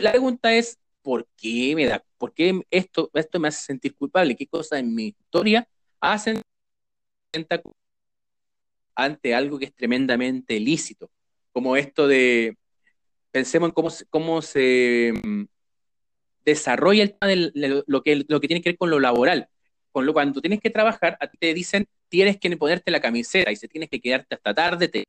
la 0.00 0.12
pregunta 0.12 0.52
es, 0.52 0.78
¿por 1.02 1.26
qué 1.36 1.74
me 1.74 1.86
da, 1.86 2.04
por 2.18 2.34
qué 2.34 2.60
esto, 2.70 3.10
esto 3.14 3.40
me 3.40 3.48
hace 3.48 3.62
sentir 3.64 3.94
culpable? 3.94 4.36
¿Qué 4.36 4.46
cosas 4.46 4.80
en 4.80 4.94
mi 4.94 5.08
historia 5.08 5.66
hacen 6.00 6.42
ante 8.94 9.34
algo 9.34 9.58
que 9.58 9.66
es 9.66 9.74
tremendamente 9.74 10.54
ilícito? 10.54 11.10
Como 11.52 11.76
esto 11.76 12.06
de, 12.06 12.56
pensemos 13.30 13.68
en 13.68 13.72
cómo, 13.72 13.88
cómo 14.10 14.42
se 14.42 15.12
mm, 15.22 15.44
desarrolla 16.44 17.02
el 17.02 17.14
tema 17.16 17.30
de 17.30 17.82
lo, 17.86 18.02
que, 18.02 18.24
lo 18.28 18.40
que 18.40 18.48
tiene 18.48 18.62
que 18.62 18.70
ver 18.70 18.78
con 18.78 18.90
lo 18.90 19.00
laboral. 19.00 19.48
Con 19.92 20.06
lo, 20.06 20.12
cuando 20.12 20.40
tienes 20.40 20.60
que 20.60 20.70
trabajar, 20.70 21.16
a 21.20 21.26
ti 21.26 21.36
te 21.38 21.52
dicen, 21.52 21.86
tienes 22.08 22.38
que 22.38 22.56
ponerte 22.56 22.90
la 22.90 23.00
camiseta 23.00 23.50
y 23.50 23.56
se 23.56 23.68
tienes 23.68 23.90
que 23.90 24.00
quedarte 24.00 24.34
hasta 24.34 24.54
tarde, 24.54 24.88
te, 24.88 25.04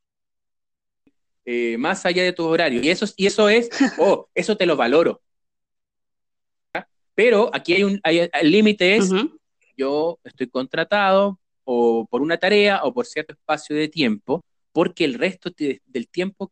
eh, 1.46 1.78
más 1.78 2.06
allá 2.06 2.24
de 2.24 2.34
tu 2.34 2.46
horario. 2.46 2.82
Y 2.82 2.90
eso, 2.90 3.06
y 3.16 3.26
eso 3.26 3.50
es, 3.50 3.70
oh, 4.00 4.30
eso 4.34 4.56
te 4.56 4.66
lo 4.66 4.76
valoro. 4.76 5.22
Pero 7.14 7.50
aquí 7.54 7.74
hay 7.74 7.84
un, 7.84 8.00
hay, 8.04 8.30
el 8.32 8.52
límite 8.52 8.96
es, 8.96 9.12
yo 9.76 10.18
estoy 10.24 10.48
contratado 10.48 11.40
o 11.64 12.08
por 12.10 12.22
una 12.22 12.38
tarea 12.38 12.82
o 12.84 12.94
por 12.94 13.06
cierto 13.06 13.34
espacio 13.34 13.76
de 13.76 13.88
tiempo, 13.90 14.44
porque 14.72 15.06
el 15.06 15.16
resto 15.16 15.52
del 15.58 16.08
tiempo 16.10 16.52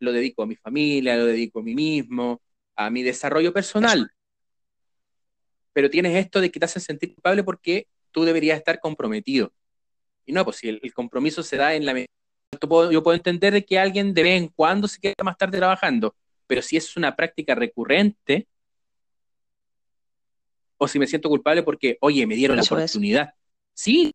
lo 0.00 0.12
dedico 0.12 0.42
a 0.42 0.46
mi 0.46 0.56
familia, 0.56 1.16
lo 1.16 1.26
dedico 1.26 1.60
a 1.60 1.62
mí 1.62 1.74
mismo, 1.74 2.40
a 2.74 2.90
mi 2.90 3.02
desarrollo 3.02 3.52
personal. 3.52 4.10
Pero 5.72 5.90
tienes 5.90 6.16
esto 6.16 6.40
de 6.40 6.50
que 6.50 6.58
te 6.58 6.64
hace 6.64 6.80
sentir 6.80 7.14
culpable 7.14 7.44
porque 7.44 7.86
tú 8.10 8.24
deberías 8.24 8.58
estar 8.58 8.80
comprometido. 8.80 9.52
Y 10.26 10.32
no, 10.32 10.44
pues 10.44 10.56
si 10.56 10.68
el, 10.68 10.94
compromiso 10.94 11.42
se 11.42 11.56
da 11.56 11.74
en 11.74 11.86
la... 11.86 11.94
Yo 12.60 13.02
puedo 13.02 13.14
entender 13.14 13.52
de 13.52 13.64
que 13.64 13.78
alguien 13.78 14.12
de 14.12 14.22
vez 14.22 14.42
en 14.42 14.48
cuando 14.48 14.88
se 14.88 14.98
queda 14.98 15.14
más 15.22 15.36
tarde 15.36 15.58
trabajando, 15.58 16.16
pero 16.46 16.62
si 16.62 16.76
es 16.76 16.96
una 16.96 17.14
práctica 17.14 17.54
recurrente, 17.54 18.48
o 20.78 20.88
si 20.88 20.98
me 20.98 21.06
siento 21.06 21.28
culpable 21.28 21.62
porque, 21.62 21.98
oye, 22.00 22.26
me 22.26 22.34
dieron 22.34 22.56
la 22.56 22.62
oportunidad. 22.62 23.34
Sí, 23.74 24.12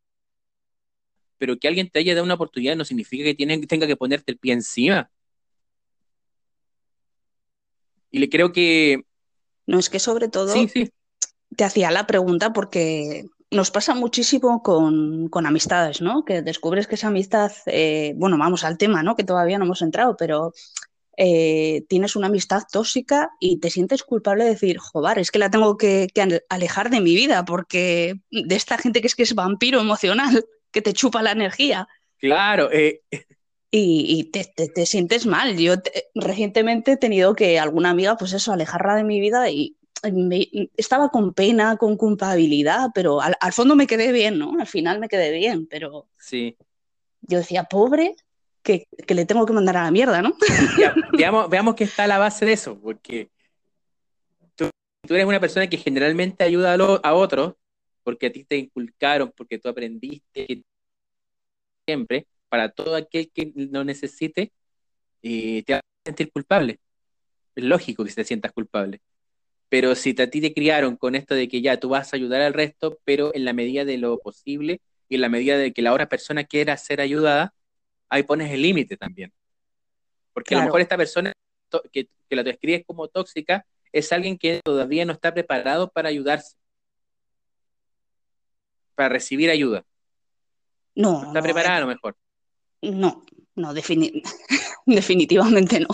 pero 1.38 1.58
que 1.58 1.68
alguien 1.68 1.90
te 1.90 2.00
haya 2.00 2.14
dado 2.14 2.26
una 2.26 2.36
oportunidad 2.36 2.76
no 2.76 2.86
significa 2.86 3.24
que 3.36 3.68
tenga 3.68 3.88
que 3.88 3.98
ponerte 3.98 4.32
el 4.32 4.38
pie 4.38 4.54
encima. 4.54 5.10
Y 8.12 8.20
le 8.20 8.30
creo 8.30 8.52
que... 8.52 9.04
No, 9.68 9.80
es 9.80 9.90
que 9.90 10.00
sobre 10.00 10.30
todo 10.30 10.54
te 11.56 11.64
hacía 11.64 11.92
la 11.92 12.08
pregunta 12.08 12.54
porque 12.54 13.26
nos 13.52 13.72
pasa 13.72 13.96
muchísimo 13.96 14.62
con, 14.62 15.30
amistades, 15.46 16.02
¿no? 16.02 16.26
Que 16.26 16.42
descubres 16.42 16.88
que 16.88 16.96
esa 16.96 17.08
amistad, 17.08 17.52
eh, 17.66 18.14
bueno, 18.16 18.38
vamos 18.38 18.64
al 18.64 18.78
tema, 18.78 19.04
¿no? 19.04 19.16
Que 19.16 19.24
todavía 19.24 19.58
no 19.58 19.66
hemos 19.66 19.82
entrado, 19.82 20.16
pero 20.18 20.54
eh, 21.18 21.86
tienes 21.88 22.16
una 22.16 22.28
amistad 22.28 22.64
tóxica 22.70 23.32
y 23.40 23.60
te 23.60 23.70
sientes 23.70 24.04
culpable 24.04 24.44
de 24.44 24.52
decir, 24.52 24.78
joder, 24.78 25.20
es 25.20 25.32
que 25.32 25.40
la 25.40 25.50
tengo 25.50 25.78
que, 25.78 26.10
alejar 26.50 26.90
de 26.90 27.02
mi 27.02 27.16
vida 27.16 27.46
porque 27.46 28.20
de 28.30 28.56
esta 28.56 28.78
gente 28.78 29.02
que 29.02 29.08
es 29.08 29.16
que 29.16 29.24
es 29.24 29.36
vampiro 29.36 29.80
emocional, 29.80 30.46
que 30.76 30.82
te 30.82 30.92
chupa 30.92 31.24
la 31.24 31.32
energía. 31.32 31.88
Claro, 32.18 32.70
eh, 32.70 33.02
y, 33.72 34.26
te, 34.26 34.86
sientes 34.86 35.26
mal. 35.26 35.58
Yo 35.58 35.76
recientemente 36.14 36.92
he 36.92 36.98
tenido 36.98 37.34
que 37.34 37.60
alguna 37.60 37.92
amiga, 37.92 38.18
pues 38.18 38.34
eso, 38.34 38.52
alejarla 38.52 38.96
de 38.96 39.06
mi 39.06 39.22
vida 39.22 39.50
y 39.50 39.78
estaba 40.76 41.10
con 41.10 41.34
pena, 41.34 41.78
con 41.78 41.96
culpabilidad, 41.96 42.90
pero 42.94 43.22
al, 43.22 43.54
fondo 43.54 43.78
me 43.78 43.88
quedé 43.88 44.12
bien, 44.12 44.38
¿no? 44.38 44.54
Al 44.60 44.68
final 44.68 45.00
me 45.00 45.08
quedé 45.08 45.32
bien, 45.32 45.66
pero 45.66 46.10
sí. 46.20 46.58
yo 47.22 47.38
decía, 47.38 47.64
pobre, 47.64 48.16
que, 48.62 48.88
le 49.08 49.26
tengo 49.26 49.46
que 49.46 49.54
mandar 49.54 49.78
a 49.78 49.86
la 49.86 49.92
mierda, 49.92 50.22
¿no? 50.22 50.36
veamos, 51.14 51.50
veamos 51.50 51.76
qué 51.76 51.86
está 51.86 52.06
la 52.06 52.18
base 52.18 52.46
de 52.46 52.54
eso, 52.54 52.78
porque 52.80 53.30
tú, 54.56 54.70
eres 55.08 55.26
una 55.26 55.40
persona 55.40 55.68
que 55.68 55.78
generalmente 55.78 56.44
ayuda 56.44 56.74
a, 56.74 57.10
a 57.10 57.14
otros, 57.14 57.54
porque 58.06 58.28
a 58.28 58.32
ti 58.32 58.44
te 58.46 58.56
inculcaron, 58.56 59.34
porque 59.36 59.58
tú 59.58 59.68
aprendiste 59.68 60.64
siempre, 61.86 62.28
para 62.50 62.70
todo 62.70 62.96
aquel 62.96 63.32
que 63.32 63.52
lo 63.56 63.84
necesite, 63.84 64.54
y 65.22 65.64
te 65.64 65.74
va 65.74 65.80
a 65.80 65.82
sentir 66.06 66.32
culpable. 66.32 66.80
Es 67.56 67.64
lógico 67.64 68.06
que 68.06 68.14
te 68.14 68.24
sientas 68.24 68.52
culpable. 68.52 69.02
Pero 69.70 69.96
si 69.96 70.16
a 70.22 70.30
ti 70.30 70.40
te 70.40 70.54
criaron 70.54 70.98
con 70.98 71.16
esto 71.16 71.34
de 71.34 71.48
que 71.48 71.62
ya 71.62 71.80
tú 71.80 71.90
vas 71.90 72.14
a 72.14 72.16
ayudar 72.16 72.42
al 72.42 72.54
resto, 72.54 73.00
pero 73.06 73.34
en 73.34 73.44
la 73.44 73.54
medida 73.54 73.86
de 73.86 73.98
lo 73.98 74.20
posible 74.20 74.82
y 75.10 75.16
en 75.16 75.22
la 75.22 75.30
medida 75.30 75.58
de 75.58 75.74
que 75.74 75.82
la 75.82 75.92
otra 75.92 76.08
persona 76.08 76.44
quiera 76.44 76.78
ser 76.78 77.02
ayudada, 77.02 77.56
ahí 78.10 78.22
pones 78.22 78.52
el 78.52 78.62
límite 78.62 78.98
también. 78.98 79.34
Porque 80.32 80.54
a 80.54 80.60
lo 80.60 80.66
mejor 80.66 80.82
esta 80.82 80.98
persona 80.98 81.34
que, 81.92 82.08
la 82.30 82.44
describes 82.44 82.84
como 82.86 83.08
tóxica 83.08 83.66
es 83.92 84.12
alguien 84.12 84.38
que 84.38 84.62
todavía 84.64 85.06
no 85.06 85.14
está 85.14 85.34
preparado 85.34 85.90
para 85.90 86.10
ayudarse, 86.10 86.56
para 88.96 89.10
recibir 89.10 89.50
ayuda. 89.50 89.86
No. 90.96 91.22
no 91.22 91.28
está 91.28 91.42
preparada 91.42 91.78
a 91.78 91.82
lo 91.82 91.88
mejor. 91.88 92.16
No, 92.82 93.26
no, 93.56 93.74
definitivamente 94.86 95.80
no. 95.80 95.88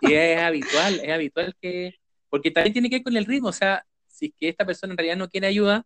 Y, 0.00 0.12
es 0.14 0.40
habitual, 0.40 1.00
es 1.02 1.10
habitual 1.10 1.56
que, 1.60 1.94
porque 2.28 2.50
también 2.50 2.72
tiene 2.72 2.88
que 2.88 2.96
ver 2.96 3.04
con 3.04 3.16
el 3.16 3.24
ritmo, 3.24 3.48
o 3.48 3.52
sea, 3.52 3.84
si 4.06 4.26
es 4.26 4.32
que 4.38 4.48
esta 4.48 4.64
persona 4.64 4.92
en 4.92 4.98
realidad 4.98 5.16
no 5.16 5.28
quiere 5.28 5.46
ayuda, 5.46 5.84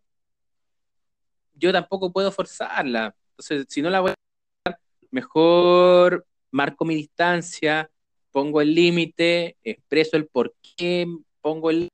yo 1.53 1.71
tampoco 1.71 2.11
puedo 2.11 2.31
forzarla. 2.31 3.15
Entonces, 3.31 3.65
si 3.69 3.81
no 3.81 3.89
la 3.89 3.99
voy 3.99 4.11
a 4.11 4.15
dar, 4.65 4.79
mejor 5.09 6.25
marco 6.51 6.85
mi 6.85 6.95
distancia, 6.95 7.89
pongo 8.31 8.61
el 8.61 8.73
límite, 8.73 9.57
expreso 9.63 10.17
el 10.17 10.27
por 10.27 10.55
qué 10.77 11.07
pongo 11.41 11.69
el 11.69 11.89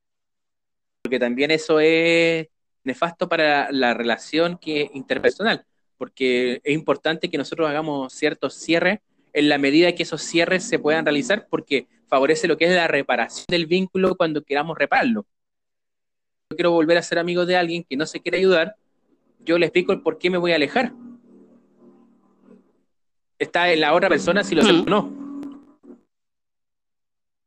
porque 1.02 1.18
también 1.18 1.50
eso 1.50 1.80
es 1.80 2.48
nefasto 2.84 3.28
para 3.28 3.70
la 3.72 3.94
relación 3.94 4.58
que 4.58 4.90
interpersonal 4.94 5.66
porque 5.98 6.60
es 6.64 6.74
importante 6.74 7.28
que 7.28 7.36
nosotros 7.36 7.68
hagamos 7.68 8.12
ciertos 8.12 8.54
cierres 8.54 9.00
en 9.34 9.48
la 9.48 9.58
medida 9.58 9.94
que 9.94 10.04
esos 10.04 10.22
cierres 10.22 10.64
se 10.64 10.78
puedan 10.78 11.04
realizar, 11.04 11.48
porque 11.50 11.86
favorece 12.06 12.48
lo 12.48 12.56
que 12.56 12.64
es 12.64 12.74
la 12.74 12.88
reparación 12.88 13.44
del 13.48 13.66
vínculo 13.66 14.16
cuando 14.16 14.42
queramos 14.42 14.78
repararlo. 14.78 15.26
Yo 16.50 16.56
quiero 16.56 16.70
volver 16.70 16.96
a 16.96 17.02
ser 17.02 17.18
amigo 17.18 17.44
de 17.44 17.56
alguien 17.56 17.84
que 17.84 17.96
no 17.96 18.06
se 18.06 18.20
quiere 18.20 18.38
ayudar, 18.38 18.76
yo 19.40 19.58
le 19.58 19.66
explico 19.66 19.92
el 19.92 20.00
por 20.00 20.18
qué 20.18 20.30
me 20.30 20.38
voy 20.38 20.52
a 20.52 20.56
alejar. 20.56 20.92
Está 23.38 23.70
en 23.70 23.80
la 23.80 23.94
otra 23.94 24.08
persona 24.08 24.42
si 24.42 24.54
lo 24.54 24.62
sé 24.62 24.70
o 24.70 24.84
no. 24.84 25.12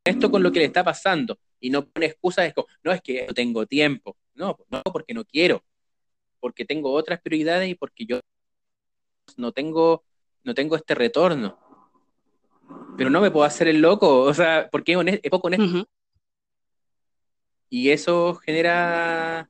Esto 0.04 0.30
con 0.32 0.44
lo 0.44 0.52
que 0.52 0.60
le 0.60 0.66
está 0.66 0.84
pasando 0.84 1.38
y 1.60 1.70
no 1.70 1.86
pone 1.86 2.08
excusas, 2.08 2.54
no 2.84 2.92
es 2.92 3.02
que 3.02 3.26
no 3.28 3.34
tengo 3.34 3.66
tiempo, 3.66 4.16
no, 4.36 4.58
no 4.70 4.82
porque 4.92 5.14
no 5.14 5.24
quiero, 5.26 5.64
porque 6.40 6.66
tengo 6.66 6.92
otras 6.92 7.22
prioridades 7.22 7.70
y 7.70 7.76
porque 7.76 8.06
yo 8.06 8.20
no 9.38 9.52
tengo, 9.52 10.04
no 10.44 10.54
tengo 10.54 10.76
este 10.76 10.96
retorno. 10.96 11.58
Pero 12.98 13.10
no 13.10 13.22
me 13.22 13.32
puedo 13.32 13.46
hacer 13.46 13.68
el 13.68 13.82
loco, 13.82 14.22
o 14.24 14.34
sea, 14.34 14.70
porque 14.72 14.94
es, 15.24 15.30
poco 15.30 15.48
honesto. 15.48 15.88
Y 17.70 17.90
eso 17.90 18.36
genera, 18.36 19.50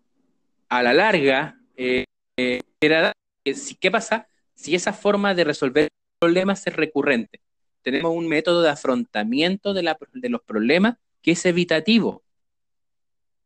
a 0.69 0.83
la 0.83 0.93
larga, 0.93 1.59
eh, 1.75 2.05
eh, 2.37 2.61
¿qué 2.79 3.91
pasa 3.91 4.27
si 4.53 4.75
esa 4.75 4.93
forma 4.93 5.33
de 5.33 5.43
resolver 5.43 5.89
problemas 6.19 6.65
es 6.67 6.75
recurrente? 6.75 7.41
Tenemos 7.81 8.15
un 8.15 8.27
método 8.27 8.61
de 8.61 8.69
afrontamiento 8.69 9.73
de, 9.73 9.81
los 10.29 10.41
problemas 10.43 10.97
que 11.21 11.31
es 11.31 11.45
evitativo. 11.45 12.23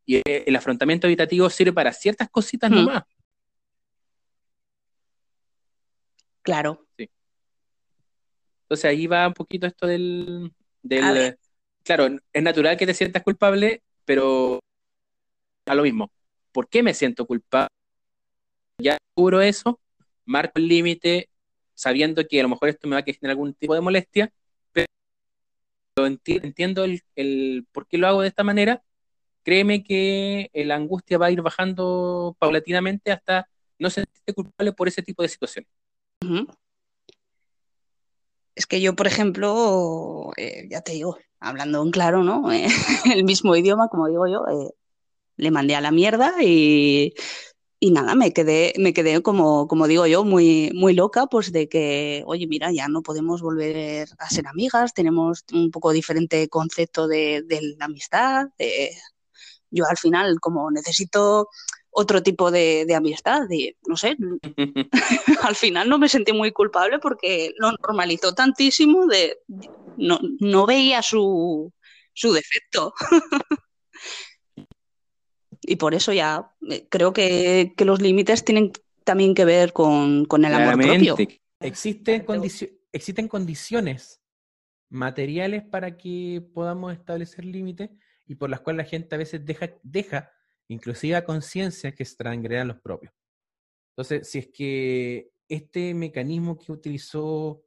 Y 0.06 0.22
el 0.24 0.56
afrontamiento 0.56 1.08
evitativo 1.08 1.50
sirve 1.50 1.74
para 1.74 1.92
ciertas 1.92 2.30
cositas 2.30 2.70
nomás. 2.70 3.04
Claro. 6.44 6.86
Sí. 6.96 7.10
Entonces 8.64 8.86
ahí 8.86 9.08
va 9.08 9.28
un 9.28 9.34
poquito 9.34 9.66
esto 9.66 9.88
del, 9.88 10.54
del 10.84 11.38
claro, 11.84 12.08
es 12.34 12.44
natural 12.44 12.78
que 12.78 12.86
te 12.86 12.94
sientas 12.94 13.24
culpable, 13.24 13.82
pero 14.06 14.60
a 15.66 15.76
lo 15.76 15.84
mismo. 15.84 16.12
¿Por 16.52 16.70
qué 16.70 16.84
me 16.84 16.94
siento 16.94 17.26
culpable? 17.26 17.70
Ya 18.78 18.98
cubro 19.14 19.42
eso, 19.42 19.80
marco 20.26 20.60
el 20.60 20.68
límite, 20.68 21.30
sabiendo 21.74 22.28
que 22.28 22.40
a 22.40 22.44
lo 22.44 22.50
mejor 22.50 22.70
esto 22.70 22.88
me 22.88 22.96
va 22.96 23.02
a 23.02 23.04
generar 23.04 23.32
algún 23.32 23.54
tipo 23.54 23.74
de 23.74 23.82
molestia, 23.82 24.32
pero 24.72 24.88
entiendo 25.98 26.84
el, 26.84 27.02
el 27.16 27.66
por 27.72 27.88
qué 27.88 27.98
lo 27.98 28.08
hago 28.08 28.22
de 28.22 28.28
esta 28.28 28.44
manera. 28.44 28.84
Créeme 29.46 29.84
que 29.84 30.50
la 30.56 30.76
angustia 30.76 31.20
va 31.20 31.28
a 31.28 31.32
ir 31.32 31.44
bajando 31.44 32.36
paulatinamente 32.40 33.12
hasta 33.12 33.48
no 33.78 33.92
sentirte 33.92 34.34
culpable 34.34 34.74
por 34.74 34.88
ese 34.88 35.04
tipo 35.04 35.22
de 35.22 35.30
situaciones. 35.30 35.70
Es 38.56 38.66
que 38.66 38.82
yo, 38.82 38.96
por 38.96 39.06
ejemplo, 39.06 40.32
eh, 40.36 40.68
ya 40.68 40.82
te 40.82 40.94
digo, 40.94 41.18
hablando 41.40 41.84
en 41.84 41.92
claro, 41.92 42.24
¿no? 42.24 42.52
el 43.14 43.24
mismo 43.24 43.56
idioma, 43.56 43.88
como 43.90 44.08
digo 44.08 44.28
yo, 44.28 44.46
eh, 44.48 44.72
le 45.38 45.52
mandé 45.52 45.76
a 45.76 45.82
la 45.82 45.92
mierda 45.92 46.34
y, 46.42 47.14
nada, 47.82 48.16
me 48.16 48.34
quedé, 48.34 48.74
me 48.80 48.94
quedé 48.94 49.22
como, 49.22 49.68
como 49.68 49.86
digo 49.88 50.08
yo, 50.08 50.24
muy, 50.24 50.72
muy 50.74 50.96
loca, 50.96 51.28
pues 51.28 51.52
de 51.52 51.70
que, 51.70 52.24
oye, 52.26 52.48
mira, 52.48 52.72
ya 52.72 52.88
no 52.88 53.04
podemos 53.04 53.44
volver 53.44 54.08
a 54.18 54.30
ser 54.30 54.48
amigas, 54.48 54.96
tenemos 54.96 55.46
un 55.54 55.70
poco 55.70 55.92
diferente 55.92 56.50
concepto 56.50 57.08
de, 57.08 57.44
de 57.46 57.76
la 57.78 57.86
amistad. 57.86 58.48
Yo 59.76 59.86
al 59.90 59.98
final, 59.98 60.40
como 60.40 60.72
necesito 60.72 61.50
otro 61.92 62.22
tipo 62.22 62.52
de, 62.52 62.86
amistad, 62.96 63.50
y 63.50 63.76
no 63.88 63.96
sé, 63.96 64.18
al 65.44 65.56
final 65.56 65.90
no 65.90 65.98
me 65.98 66.10
sentí 66.10 66.34
muy 66.34 66.52
culpable 66.52 67.00
porque 67.00 67.54
lo 67.58 67.72
normalizó 67.72 68.34
tantísimo 68.34 69.06
de, 69.08 69.38
no, 69.98 70.20
no 70.40 70.66
veía 70.66 71.02
su, 71.02 71.72
su 72.14 72.34
defecto. 72.34 72.94
y 75.62 75.76
por 75.78 75.94
eso 75.94 76.14
ya 76.14 76.52
eh, 76.70 76.88
creo 76.90 77.14
que, 77.14 77.74
los 77.78 78.02
límites 78.02 78.44
tienen 78.44 78.72
también 79.04 79.34
que 79.36 79.46
ver 79.46 79.74
con, 79.74 80.26
el 80.30 80.54
amor 80.54 80.80
propio. 80.80 81.16
Existen, 81.60 82.26
existen 82.92 83.28
condiciones 83.28 84.22
materiales 84.90 85.64
para 85.64 85.98
que 85.98 86.44
podamos 86.54 86.94
establecer 86.94 87.46
límites 87.46 87.90
y 88.28 88.36
por 88.36 88.50
las 88.50 88.62
cuales 88.62 88.86
la 88.86 88.90
gente 88.90 89.16
a 89.16 89.18
veces 89.18 89.46
deja, 89.46 89.70
deja 89.84 90.32
inclusive 90.68 91.16
a 91.16 91.26
conciencia, 91.26 91.94
que 91.94 92.06
se 92.06 92.16
los 92.66 92.82
propios. 92.82 93.14
Entonces, 93.92 94.30
si 94.30 94.40
es 94.40 94.48
que 94.48 95.32
este 95.48 95.94
mecanismo 95.94 96.58
que 96.58 96.72
utilizó 96.72 97.64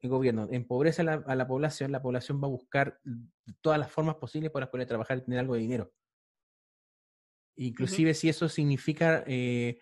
el 0.00 0.10
gobierno 0.10 0.48
empobrece 0.50 1.02
a 1.02 1.04
la, 1.04 1.12
a 1.26 1.34
la 1.34 1.46
población, 1.46 1.90
la 1.92 2.02
población 2.02 2.42
va 2.42 2.46
a 2.46 2.50
buscar 2.50 3.00
todas 3.62 3.78
las 3.78 3.90
formas 3.90 4.16
posibles 4.16 4.50
para 4.50 4.70
poder 4.70 4.86
trabajar 4.86 5.18
y 5.18 5.22
tener 5.22 5.40
algo 5.40 5.54
de 5.54 5.60
dinero. 5.60 5.92
Inclusive 7.56 8.14
si 8.14 8.28
eso 8.28 8.48
significa 8.48 9.24
eh, 9.26 9.80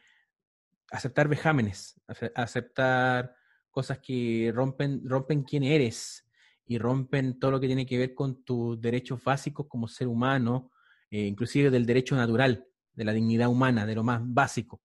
aceptar 0.91 1.27
vejámenes, 1.27 2.01
aceptar 2.35 3.35
cosas 3.71 3.99
que 3.99 4.53
rompen, 4.55 5.01
rompen 5.09 5.43
quién 5.43 5.65
eres 5.65 6.29
y 6.67 6.79
rompen 6.79 7.39
todo 7.39 7.51
lo 7.51 7.61
que 7.61 7.67
tiene 7.67 7.87
que 7.87 7.99
ver 7.99 8.15
con 8.15 8.43
tus 8.45 8.81
derechos 8.81 9.23
básicos 9.23 9.67
como 9.69 9.89
ser 9.89 10.09
humano, 10.09 10.71
eh, 11.11 11.27
inclusive 11.27 11.71
del 11.71 11.87
derecho 11.87 12.17
natural, 12.17 12.67
de 12.93 13.05
la 13.05 13.13
dignidad 13.13 13.49
humana, 13.49 13.87
de 13.87 13.95
lo 13.95 14.05
más 14.05 14.21
básico. 14.25 14.81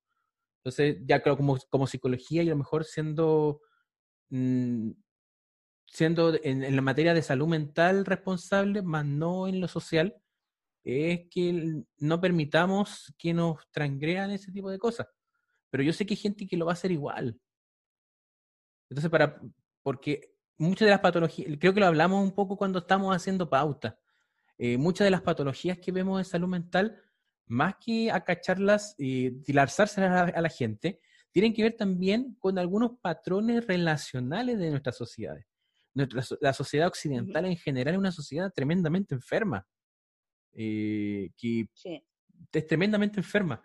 Entonces, 0.64 0.98
ya 1.06 1.22
creo 1.22 1.38
como, 1.38 1.58
como 1.70 1.88
psicología 1.88 2.44
y 2.44 2.48
a 2.48 2.52
lo 2.52 2.58
mejor 2.58 2.84
siendo, 2.84 3.62
mm, 4.30 4.92
siendo 5.86 6.34
en, 6.44 6.64
en, 6.64 6.76
la 6.76 6.82
materia 6.82 7.14
de 7.14 7.22
salud 7.22 7.48
mental 7.48 8.06
responsable, 8.06 8.82
más 8.82 9.06
no 9.06 9.48
en 9.48 9.62
lo 9.62 9.68
social, 9.68 10.16
es 10.84 11.28
que 11.30 11.84
no 12.00 12.22
permitamos 12.22 13.14
que 13.18 13.34
nos 13.34 13.70
transgredan 13.72 14.32
ese 14.32 14.52
tipo 14.52 14.70
de 14.70 14.80
cosas. 14.80 15.08
Pero 15.70 15.84
yo 15.84 15.94
sé 15.94 16.06
que 16.06 16.14
hay 16.14 16.18
gente 16.18 16.48
que 16.48 16.58
lo 16.58 16.66
va 16.66 16.72
a 16.72 16.74
hacer 16.74 16.92
igual. 16.92 17.40
Entonces, 18.90 19.12
para, 19.12 19.42
porque 19.84 20.37
muchas 20.58 20.86
de 20.86 20.92
las 20.92 21.00
patologías, 21.00 21.58
creo 21.60 21.74
que 21.74 21.80
lo 21.80 21.86
hablamos 21.86 22.24
un 22.24 22.32
poco 22.34 22.58
cuando 22.58 22.80
estamos 22.80 23.16
haciendo 23.16 23.50
pauta, 23.50 24.00
eh, 24.58 24.78
muchas 24.78 25.06
de 25.06 25.12
las 25.12 25.22
patologías 25.22 25.78
que 25.78 25.92
vemos 25.92 26.20
en 26.20 26.26
salud 26.26 26.48
mental, 26.48 27.02
más 27.46 27.76
que 27.84 28.12
acacharlas 28.12 28.96
y 28.98 29.52
lanzárselas 29.54 30.12
a, 30.12 30.38
a 30.38 30.42
la 30.42 30.50
gente, 30.50 31.00
tienen 31.32 31.54
que 31.54 31.64
ver 31.64 31.78
también 31.78 32.36
con 32.40 32.58
algunos 32.58 33.00
patrones 33.00 33.66
relacionales 33.68 34.58
de 34.58 34.70
nuestras 34.72 34.98
sociedades. 34.98 35.46
Nuestra, 35.94 36.24
la 36.42 36.54
sociedad 36.54 36.88
occidental 36.88 37.46
en 37.46 37.58
general 37.58 37.94
es 37.94 38.00
una 38.00 38.12
sociedad 38.12 38.52
tremendamente 38.54 39.16
enferma. 39.16 39.68
Eh, 40.54 41.30
que 41.38 41.70
es 42.52 42.68
tremendamente 42.68 43.20
enferma. 43.20 43.64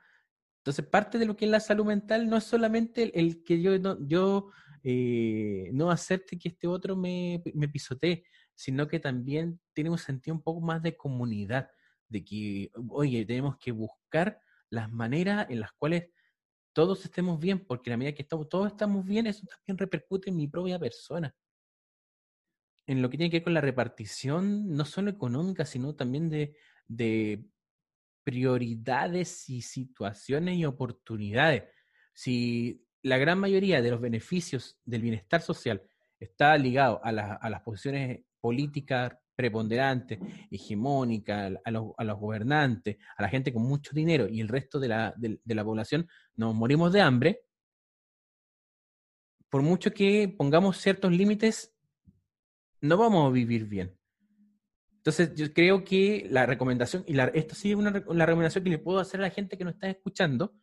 Entonces, 0.59 0.85
parte 0.85 1.19
de 1.19 1.25
lo 1.25 1.37
que 1.37 1.47
es 1.47 1.51
la 1.51 1.61
salud 1.61 1.87
mental 1.87 2.29
no 2.29 2.37
es 2.37 2.45
solamente 2.45 3.19
el, 3.19 3.43
que 3.43 3.63
yo 3.63 3.79
no, 3.79 3.97
yo, 4.07 4.51
eh, 4.83 5.71
no 5.73 5.91
acepte 5.91 6.39
que 6.39 6.49
este 6.49 6.67
otro 6.67 6.97
me, 6.97 7.43
me 7.55 7.69
pisotee, 7.69 8.25
sino 8.55 8.89
que 8.89 9.01
también 9.01 9.61
tiene 9.73 9.91
un 9.91 9.99
sentido 9.99 10.37
un 10.37 10.43
poco 10.43 10.61
más 10.61 10.83
de 10.83 10.97
comunidad, 10.97 11.71
de 12.09 12.25
que, 12.25 12.71
oye, 12.91 13.25
tenemos 13.25 13.57
que 13.59 13.73
buscar 13.73 14.41
las 14.71 14.91
maneras 14.91 15.47
en 15.51 15.61
las 15.61 15.73
cuales 15.73 16.11
todos 16.73 17.05
estemos 17.05 17.39
bien, 17.39 17.65
porque 17.65 17.93
a 17.93 17.97
medida 17.97 18.15
que 18.15 18.23
estamos, 18.23 18.49
todos 18.49 18.69
estamos 18.69 19.05
bien, 19.05 19.27
eso 19.27 19.47
también 19.47 19.79
repercute 19.79 20.31
en 20.31 20.37
mi 20.37 20.49
propia 20.49 20.79
persona. 20.79 21.35
En 22.87 23.01
lo 23.01 23.09
que 23.09 23.17
tiene 23.17 23.31
que 23.31 23.37
ver 23.39 23.45
con 23.45 23.55
la 23.55 23.61
repartición, 23.61 24.75
no 24.75 24.85
solo 24.85 25.11
económica, 25.11 25.65
sino 25.65 25.95
también 25.95 26.29
de, 26.29 26.57
de 26.89 27.45
prioridades 28.25 29.49
y 29.49 29.63
situaciones 29.63 30.57
y 30.57 30.65
oportunidades. 30.65 31.65
Si 32.15 32.85
la 33.03 33.19
gran 33.19 33.39
mayoría 33.39 33.83
de 33.83 33.91
los 33.91 34.01
beneficios 34.01 34.79
del 34.85 35.03
bienestar 35.03 35.41
social 35.41 35.83
está 36.19 36.57
ligado 36.57 37.01
a, 37.05 37.09
a 37.09 37.51
las 37.51 37.61
posiciones 37.63 38.21
políticas 38.41 39.13
preponderantes, 39.35 40.19
hegemónicas, 40.51 41.53
a 41.65 41.71
los, 41.71 41.93
a 41.97 42.05
los, 42.05 42.19
gobernantes, 42.19 42.99
a 43.17 43.23
la 43.23 43.29
gente 43.29 43.53
con 43.53 43.63
mucho 43.63 43.93
dinero 43.95 44.29
y 44.29 44.41
el 44.41 44.49
resto 44.49 44.79
de 44.79 44.89
la, 44.89 45.15
de 45.17 45.55
la 45.55 45.65
población 45.65 46.07
nos 46.37 46.55
morimos 46.55 46.93
de 46.93 47.01
hambre, 47.01 47.41
por 49.49 49.63
mucho 49.63 49.91
que 49.93 50.29
pongamos 50.29 50.79
ciertos 50.79 51.13
límites, 51.13 51.75
no 52.81 52.97
vamos 52.97 53.29
a 53.29 53.33
vivir 53.33 53.67
bien. 53.67 53.97
Entonces, 54.97 55.35
yo 55.35 55.53
creo 55.53 55.83
que 55.83 56.27
la 56.31 56.47
recomendación, 56.47 57.05
y 57.07 57.15
la, 57.15 57.25
esto 57.25 57.55
sí 57.55 57.73
es 57.73 57.77
una 57.77 57.91
la 57.91 58.27
recomendación 58.27 58.63
que 58.63 58.71
le 58.71 58.79
puedo 58.79 59.01
hacer 59.01 59.21
a 59.21 59.25
la 59.25 59.31
gente 59.31 59.59
que 59.59 59.65
nos 59.65 59.75
está 59.75 59.91
escuchando, 59.91 60.55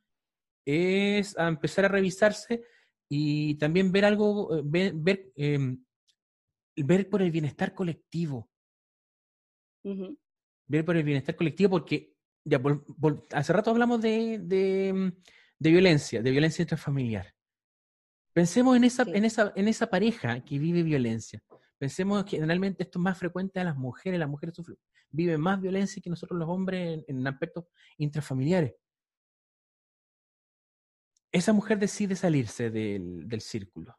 es 0.70 1.38
a 1.38 1.48
empezar 1.48 1.86
a 1.86 1.90
revisarse 1.90 2.64
y 3.10 3.56
también 3.56 3.92
ver 3.92 4.06
algo, 4.06 4.58
eh, 4.58 4.62
ver, 4.64 4.94
ver, 4.96 5.32
em, 5.36 5.84
ver 6.76 7.10
por 7.10 7.22
el 7.22 7.32
bienestar 7.32 7.74
colectivo. 7.74 8.50
Ver 10.68 10.86
por 10.86 10.98
el 10.98 11.04
bienestar 11.04 11.36
colectivo, 11.36 11.72
porque 11.72 12.14
ya 12.44 12.62
hace 13.34 13.54
rato 13.54 13.72
hablamos 13.72 14.02
de, 14.02 14.40
de, 14.40 15.14
de, 15.58 15.72
violencia, 15.72 16.22
de 16.22 16.32
violencia 16.32 16.62
intrafamiliar. 16.62 17.34
Pensemos 18.34 18.78
en 18.78 18.84
esa, 18.84 19.04
en, 19.04 19.26
esa, 19.26 19.52
en 19.56 19.68
esa 19.68 19.88
pareja 19.88 20.44
que 20.46 20.60
vive 20.60 20.84
violencia. 20.84 21.42
Pensemos 21.80 22.24
que 22.26 22.32
generalmente 22.32 22.84
esto 22.84 23.00
es 23.00 23.04
más 23.04 23.18
frecuente 23.18 23.60
a 23.60 23.64
las 23.64 23.78
mujeres, 23.78 24.20
las 24.20 24.30
mujeres 24.30 24.56
sufren, 24.56 24.78
viven 25.10 25.40
más 25.42 25.62
violencia 25.62 26.02
que 26.02 26.10
nosotros 26.10 26.38
los 26.38 26.50
hombres 26.50 27.04
en, 27.08 27.26
aspectos 27.26 27.66
intrafamiliares. 27.98 28.74
Esa 31.32 31.54
mujer 31.54 31.78
decide 31.80 32.16
salirse 32.16 32.70
del, 32.70 33.28
del 33.28 33.42
círculo. 33.42 33.98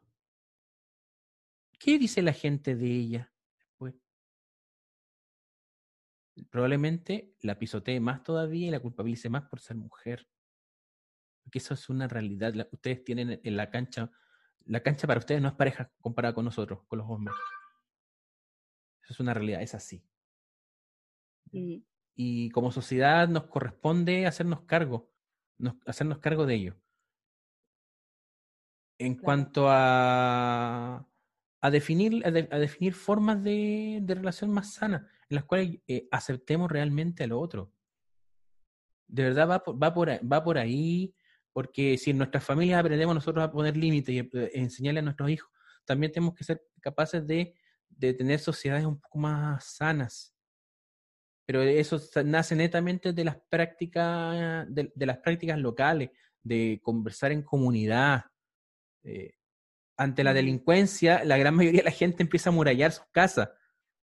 ¿Qué 1.79 1.97
dice 1.97 2.21
la 2.21 2.33
gente 2.33 2.75
de 2.75 2.87
ella? 2.87 3.33
Probablemente 6.49 7.35
la 7.41 7.59
pisotee 7.59 7.99
más 7.99 8.23
todavía 8.23 8.67
y 8.67 8.71
la 8.71 8.79
culpabilice 8.79 9.29
más 9.29 9.43
por 9.43 9.59
ser 9.59 9.77
mujer. 9.77 10.27
Porque 11.43 11.59
eso 11.59 11.73
es 11.73 11.89
una 11.89 12.07
realidad. 12.07 12.53
ustedes 12.71 13.03
tienen 13.03 13.39
en 13.43 13.57
la 13.57 13.69
cancha, 13.69 14.11
la 14.65 14.81
cancha 14.81 15.07
para 15.07 15.19
ustedes 15.19 15.41
no 15.41 15.49
es 15.49 15.55
pareja 15.55 15.91
comparada 16.01 16.33
con 16.33 16.45
nosotros, 16.45 16.83
con 16.87 16.99
los 16.99 17.09
hombres 17.09 17.35
es 19.11 19.19
una 19.19 19.33
realidad, 19.33 19.61
es 19.61 19.75
así. 19.75 20.03
Y 21.51 22.49
como 22.51 22.71
sociedad 22.71 23.27
nos 23.27 23.45
corresponde 23.45 24.25
hacernos 24.25 24.61
cargo, 24.61 25.11
hacernos 25.85 26.19
cargo 26.19 26.45
de 26.45 26.55
ello. 26.55 26.75
En 29.01 29.15
cuanto 29.15 29.67
a, 29.67 31.07
a 31.61 31.71
definir, 31.71 32.25
a, 32.25 32.31
definir 32.31 32.93
formas 32.93 33.43
de, 33.43 33.99
de, 34.01 34.15
relación 34.15 34.51
más 34.51 34.73
sana, 34.73 35.07
en 35.29 35.35
las 35.35 35.45
cuales 35.45 35.79
eh, 35.87 36.07
aceptemos 36.11 36.71
realmente 36.71 37.23
al 37.23 37.31
otro. 37.31 37.73
De 39.07 39.23
verdad 39.23 39.49
va 39.49 39.63
por, 39.63 39.81
va, 39.81 39.93
por, 39.93 40.09
va 40.09 40.43
por 40.43 40.57
ahí, 40.57 41.13
porque 41.51 41.97
si 41.97 42.11
en 42.11 42.17
nuestras 42.17 42.43
familias 42.43 42.79
aprendemos 42.79 43.15
nosotros 43.15 43.43
a 43.43 43.51
poner 43.51 43.75
límites 43.75 44.15
y 44.15 44.19
eh, 44.19 44.51
enseñarle 44.53 44.99
a 44.99 45.03
nuestros 45.03 45.29
hijos, 45.29 45.51
también 45.85 46.11
tenemos 46.11 46.35
que 46.35 46.43
ser 46.43 46.61
capaces 46.81 47.25
de 47.25 47.55
de 48.01 48.13
tener 48.13 48.39
sociedades 48.39 48.85
un 48.85 48.99
poco 48.99 49.19
más 49.19 49.63
sanas. 49.63 50.35
Pero 51.45 51.61
eso 51.61 51.99
nace 52.23 52.55
netamente 52.55 53.13
de 53.13 53.23
las 53.23 53.37
prácticas, 53.49 54.65
de, 54.69 54.91
las 54.95 55.17
prácticas 55.17 55.59
locales, 55.59 56.09
de 56.41 56.79
conversar 56.81 57.31
en 57.31 57.43
comunidad. 57.43 58.25
Eh, 59.03 59.33
ante 59.97 60.23
la 60.23 60.33
delincuencia, 60.33 61.23
la 61.23 61.37
gran 61.37 61.55
mayoría 61.55 61.81
de 61.81 61.85
la 61.85 61.91
gente 61.91 62.23
empieza 62.23 62.49
a 62.49 62.53
murallar 62.53 62.91
sus 62.91 63.05
casas. 63.11 63.49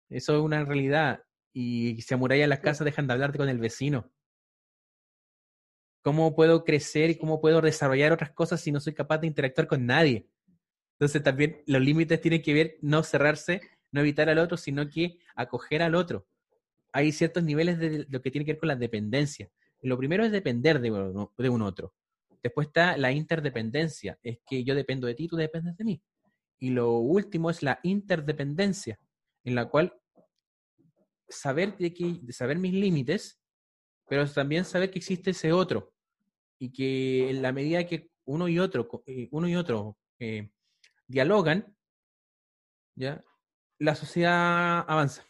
Eso 0.09 0.35
es 0.35 0.41
una 0.41 0.63
realidad. 0.65 1.23
Y 1.53 2.01
si 2.01 2.13
amurallan 2.13 2.49
las 2.49 2.59
casas, 2.59 2.85
dejan 2.85 3.07
de 3.07 3.13
hablarte 3.13 3.37
con 3.37 3.49
el 3.49 3.59
vecino. 3.59 4.11
¿Cómo 6.01 6.35
puedo 6.35 6.65
crecer 6.65 7.11
y 7.11 7.17
cómo 7.17 7.39
puedo 7.39 7.61
desarrollar 7.61 8.11
otras 8.11 8.31
cosas 8.31 8.59
si 8.59 8.71
no 8.71 8.79
soy 8.79 8.93
capaz 8.93 9.19
de 9.19 9.27
interactuar 9.27 9.67
con 9.67 9.85
nadie? 9.85 10.27
Entonces 10.93 11.23
también 11.23 11.63
los 11.65 11.81
límites 11.81 12.19
tienen 12.19 12.41
que 12.41 12.53
ver 12.53 12.77
no 12.81 13.03
cerrarse 13.03 13.61
no 13.93 14.01
evitar 14.01 14.27
al 14.27 14.39
otro, 14.39 14.57
sino 14.57 14.89
que 14.89 15.19
acoger 15.35 15.81
al 15.81 15.95
otro. 15.95 16.27
Hay 16.91 17.11
ciertos 17.11 17.43
niveles 17.43 17.77
de 17.77 18.05
lo 18.09 18.21
que 18.21 18.31
tiene 18.31 18.43
que 18.43 18.53
ver 18.53 18.59
con 18.59 18.67
la 18.67 18.75
dependencia. 18.75 19.49
lo 19.81 19.97
primero 19.97 20.25
es 20.25 20.31
depender 20.31 20.79
de 20.81 20.89
de 21.37 21.49
un 21.49 21.61
otro. 21.61 21.93
Después 22.43 22.67
está 22.67 22.97
la 22.97 23.11
interdependencia, 23.11 24.19
es 24.21 24.39
que 24.45 24.65
yo 24.65 24.75
dependo 24.75 25.07
de 25.07 25.15
ti, 25.15 25.29
tú 25.29 25.37
dependes 25.37 25.77
de 25.77 25.85
mí. 25.85 26.03
Y 26.59 26.71
lo 26.71 26.97
último 26.97 27.49
es 27.49 27.63
la 27.63 27.79
interdependencia, 27.83 28.99
en 29.45 29.55
la 29.55 29.69
cual 29.69 29.97
saber, 31.29 31.77
de 31.77 31.93
que, 31.93 32.21
saber 32.33 32.59
mis 32.59 32.73
límites, 32.73 33.39
pero 34.07 34.29
también 34.29 34.65
saber 34.65 34.91
que 34.91 34.99
existe 34.99 35.31
ese 35.31 35.53
otro. 35.53 35.93
Y 36.59 36.71
que 36.71 37.29
en 37.29 37.41
la 37.41 37.53
medida 37.53 37.85
que 37.85 38.11
uno 38.25 38.47
y 38.47 38.59
otro, 38.59 39.03
eh, 39.05 39.29
uno 39.31 39.47
y 39.47 39.55
otro 39.55 39.97
eh, 40.19 40.51
dialogan, 41.07 41.75
¿ya? 42.95 43.23
la 43.79 43.95
sociedad 43.95 44.85
avanza. 44.87 45.25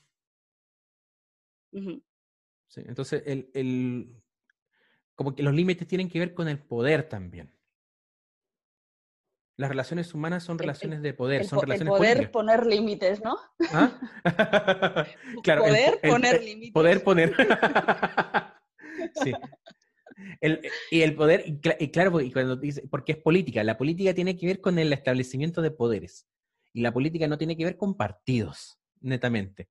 entonces, 2.76 3.23
el, 3.26 3.49
el, 3.54 4.23
como 5.15 5.36
que 5.36 5.43
los 5.43 5.54
límites 5.54 5.88
tienen 5.88 6.10
que 6.10 6.19
ver 6.19 6.34
con 6.34 6.47
el 6.47 6.60
poder 6.60 7.08
también. 7.10 7.54
Las 9.56 9.69
relaciones 9.69 10.13
humanas 10.13 10.43
son 10.43 10.58
relaciones 10.58 11.04
de 11.04 11.13
poder, 11.13 11.45
son 11.45 11.62
relaciones 11.62 11.93
el 11.93 11.97
poder 11.97 12.32
poner 12.32 12.65
límites, 12.65 13.21
¿no? 13.23 13.38
¿Ah? 13.71 13.91
claro, 15.43 15.62
poder 15.62 15.99
poner 16.02 16.43
límites. 16.43 16.73
Poder 16.73 17.04
poner. 17.04 17.36
sí. 19.23 19.32
y 20.89 21.02
el 21.02 21.15
poder, 21.15 21.43
y 21.45 21.91
claro, 21.91 22.19
y 22.19 22.32
cuando 22.32 22.56
dice, 22.56 22.88
porque 22.89 23.12
es 23.12 23.17
política, 23.19 23.63
la 23.63 23.78
política 23.78 24.15
tiene 24.15 24.36
que 24.36 24.47
ver 24.47 24.60
con 24.60 24.80
el 24.80 24.91
establecimiento 24.91 25.62
de 25.62 25.69
poderes. 25.69 26.28
Y 26.73 26.82
la 26.82 26.91
política 26.91 27.28
no 27.28 27.38
tiene 27.38 27.56
que 27.56 27.65
ver 27.65 27.78
con 27.78 27.95
partidos, 27.95 28.80
netamente. 29.02 29.69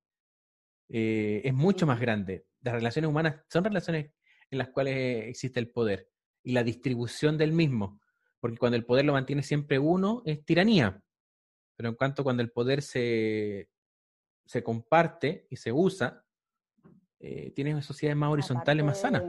Eh, 0.87 1.41
es 1.43 1.53
mucho 1.53 1.85
más 1.85 1.99
grande. 1.99 2.45
Las 2.61 2.75
relaciones 2.75 3.09
humanas 3.09 3.35
son 3.49 3.65
relaciones 3.65 4.11
en 4.53 4.59
las 4.59 4.69
cuales 4.69 5.27
existe 5.27 5.59
el 5.59 5.69
poder 5.69 6.09
y 6.43 6.53
la 6.53 6.63
distribución 6.63 7.37
del 7.37 7.51
mismo 7.51 7.99
porque 8.43 8.57
cuando 8.57 8.75
el 8.75 8.83
poder 8.83 9.05
lo 9.05 9.13
mantiene 9.13 9.41
siempre 9.41 9.79
uno, 9.79 10.21
es 10.25 10.43
tiranía. 10.43 11.01
Pero 11.77 11.87
en 11.87 11.95
cuanto 11.95 12.25
cuando 12.25 12.43
el 12.43 12.51
poder 12.51 12.81
se, 12.81 13.69
se 14.45 14.61
comparte 14.61 15.47
y 15.49 15.55
se 15.55 15.71
usa, 15.71 16.25
eh, 17.21 17.51
tienes 17.51 17.85
sociedades 17.85 18.17
más 18.17 18.29
horizontales, 18.29 18.83
más 18.83 18.99
sanas. 18.99 19.23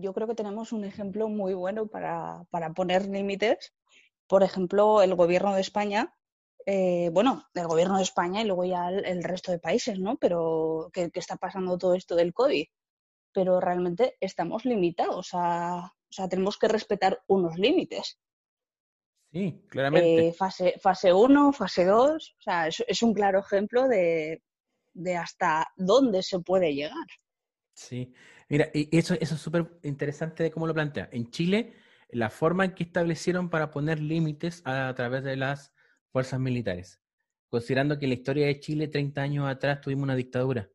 yo 0.00 0.14
creo 0.14 0.28
que 0.28 0.36
tenemos 0.36 0.72
un 0.72 0.84
ejemplo 0.84 1.28
muy 1.28 1.54
bueno 1.54 1.88
para, 1.88 2.46
poner 2.76 3.08
límites. 3.08 3.74
Por 4.28 4.44
ejemplo, 4.44 5.02
el 5.02 5.16
gobierno 5.16 5.56
de 5.56 5.62
España, 5.62 6.14
eh, 6.66 7.10
bueno, 7.12 7.46
el 7.54 7.66
gobierno 7.66 7.96
de 7.96 8.02
España 8.02 8.42
y 8.42 8.44
luego 8.44 8.64
ya 8.64 8.88
el, 8.90 9.22
resto 9.22 9.52
de 9.52 9.58
países, 9.58 9.98
¿no? 9.98 10.16
Pero 10.16 10.90
que, 10.92 11.10
está 11.14 11.36
pasando 11.36 11.78
todo 11.78 11.94
esto 11.94 12.14
del 12.16 12.32
COVID 12.32 12.66
pero 13.30 13.60
realmente 13.60 14.16
estamos 14.20 14.64
limitados 14.64 15.30
a, 15.32 15.84
o 16.08 16.12
sea, 16.12 16.28
tenemos 16.28 16.58
que 16.58 16.66
respetar 16.66 17.22
unos 17.28 17.58
límites. 17.58 18.18
Sí, 19.30 19.62
claramente. 19.68 20.28
Eh, 20.28 20.32
fase, 20.32 20.74
fase 20.80 21.12
1, 21.12 21.52
fase 21.52 21.84
2, 21.84 22.36
o 22.38 22.42
sea, 22.42 22.66
es, 22.66 23.02
un 23.02 23.12
claro 23.12 23.40
ejemplo 23.40 23.86
de, 23.86 24.42
hasta 25.16 25.68
dónde 25.76 26.22
se 26.22 26.40
puede 26.40 26.74
llegar. 26.74 27.06
Sí, 27.74 28.12
mira, 28.48 28.70
y 28.72 28.96
eso, 28.96 29.14
eso 29.20 29.34
es 29.34 29.40
súper 29.40 29.78
interesante 29.82 30.42
de 30.42 30.50
cómo 30.50 30.66
lo 30.66 30.74
plantea. 30.74 31.08
En 31.12 31.30
Chile, 31.30 31.74
la 32.10 32.30
forma 32.30 32.64
en 32.64 32.74
que 32.74 32.84
establecieron 32.84 33.50
para 33.50 33.70
poner 33.70 34.00
límites 34.00 34.62
a, 34.64 34.92
través 34.94 35.22
de 35.22 35.36
las 35.36 35.72
fuerzas 36.12 36.40
militares, 36.40 37.00
considerando 37.48 37.98
que 37.98 38.06
en 38.06 38.10
la 38.10 38.14
historia 38.16 38.46
de 38.46 38.60
Chile, 38.60 38.88
30 38.88 39.20
años 39.20 39.48
atrás, 39.48 39.80
tuvimos 39.80 40.04
una 40.04 40.16
dictadura 40.16 40.70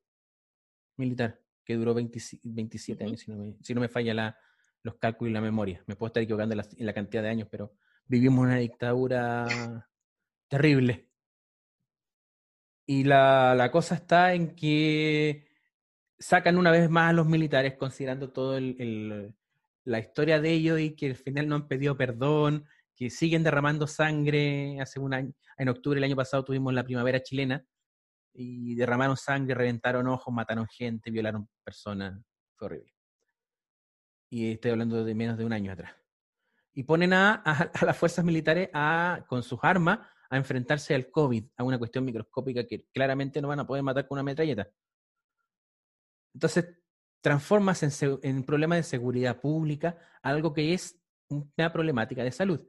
militar 0.98 1.40
que 1.66 1.76
duró 1.76 1.94
27 1.94 3.04
años, 3.04 3.22
si 3.22 3.32
no 3.32 3.38
me, 3.38 3.56
si 3.62 3.74
no 3.74 3.82
me 3.82 3.88
falla 3.88 4.14
la, 4.14 4.38
los 4.84 4.96
cálculos 4.96 5.32
y 5.32 5.34
la 5.34 5.42
memoria. 5.42 5.84
Me 5.88 5.96
puedo 5.96 6.08
estar 6.08 6.24
equivocando 6.24 6.54
en 6.54 6.86
la, 6.86 6.94
cantidad 6.94 7.24
de 7.24 7.30
años, 7.30 7.48
pero 7.50 7.74
vivimos 8.06 8.46
una 8.46 8.58
dictadura 8.58 9.90
terrible. 10.48 11.10
Y 12.86 13.06
la, 13.06 13.56
la, 13.56 13.72
cosa 13.72 13.96
está 13.96 14.34
en 14.34 14.56
que 14.56 15.48
sacan 16.20 16.58
una 16.58 16.72
vez 16.72 16.90
más 16.90 17.12
a 17.12 17.14
los 17.14 17.28
militares, 17.28 17.76
considerando 17.78 18.32
toda 18.32 18.58
el, 18.58 19.34
la 19.86 20.00
historia 20.00 20.42
de 20.42 20.52
ellos 20.52 20.80
y 20.80 20.96
que 20.96 21.08
al 21.08 21.16
final 21.16 21.48
no 21.48 21.56
han 21.56 21.68
pedido 21.68 21.98
perdón, 21.98 22.66
que 22.96 23.10
siguen 23.10 23.44
derramando 23.44 23.88
sangre. 23.88 24.80
Hace 24.82 25.00
un 25.00 25.14
año, 25.14 25.34
en 25.58 25.70
octubre 25.70 25.98
del 25.98 26.06
año 26.06 26.16
pasado 26.16 26.44
tuvimos 26.44 26.74
la 26.74 26.84
primavera 26.84 27.22
chilena, 27.22 27.66
y 28.34 28.76
derramaron 28.76 29.16
sangre, 29.16 29.54
reventaron 29.54 30.08
ojos, 30.08 30.34
mataron 30.34 30.68
gente, 30.68 31.12
violaron 31.12 31.48
personas. 31.64 32.20
Fue 32.56 32.66
horrible. 32.66 32.94
Y 34.30 34.54
estoy 34.54 34.72
hablando 34.72 35.04
de 35.04 35.14
menos 35.16 35.38
de 35.38 35.46
un 35.46 35.54
año 35.54 35.72
atrás. 35.72 35.96
Y 36.74 36.84
ponen 36.84 37.14
a, 37.14 37.44
las 37.86 37.98
fuerzas 37.98 38.26
militares 38.26 38.70
a, 38.74 39.24
con 39.28 39.44
sus 39.44 39.60
armas 39.62 40.00
a 40.30 40.38
enfrentarse 40.38 40.96
al 40.96 41.12
COVID, 41.12 41.46
a 41.58 41.64
una 41.64 41.78
cuestión 41.78 42.04
microscópica 42.04 42.66
que 42.66 42.88
claramente 42.92 43.40
no 43.40 43.50
van 43.50 43.60
a 43.60 43.68
poder 43.68 43.84
matar 43.84 44.08
con 44.08 44.16
una 44.16 44.24
metralleta. 44.24 44.68
Entonces, 46.34 46.76
transformas 47.22 47.84
en, 47.84 48.20
en 48.24 48.44
problema 48.44 48.76
de 48.76 48.84
seguridad 48.84 49.40
pública 49.40 49.96
algo 50.24 50.52
que 50.52 50.74
es 50.74 51.00
una 51.30 51.72
problemática 51.72 52.24
de 52.24 52.32
salud. 52.32 52.68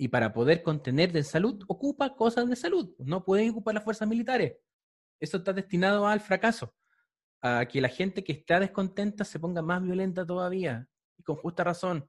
Y 0.00 0.08
para 0.08 0.32
poder 0.32 0.62
contener 0.62 1.12
de 1.12 1.22
salud, 1.22 1.62
ocupa 1.68 2.16
cosas 2.16 2.48
de 2.48 2.56
salud. 2.56 2.94
No 2.98 3.24
pueden 3.24 3.50
ocupar 3.50 3.74
las 3.74 3.84
fuerzas 3.84 4.08
militares 4.08 4.56
eso 5.20 5.36
está 5.36 5.52
destinado 5.52 6.06
al 6.06 6.20
fracaso, 6.20 6.74
a 7.42 7.66
que 7.66 7.80
la 7.80 7.88
gente 7.88 8.24
que 8.24 8.32
está 8.32 8.58
descontenta 8.58 9.24
se 9.24 9.38
ponga 9.38 9.62
más 9.62 9.82
violenta 9.82 10.26
todavía, 10.26 10.88
y 11.16 11.22
con 11.22 11.36
justa 11.36 11.62
razón. 11.62 12.08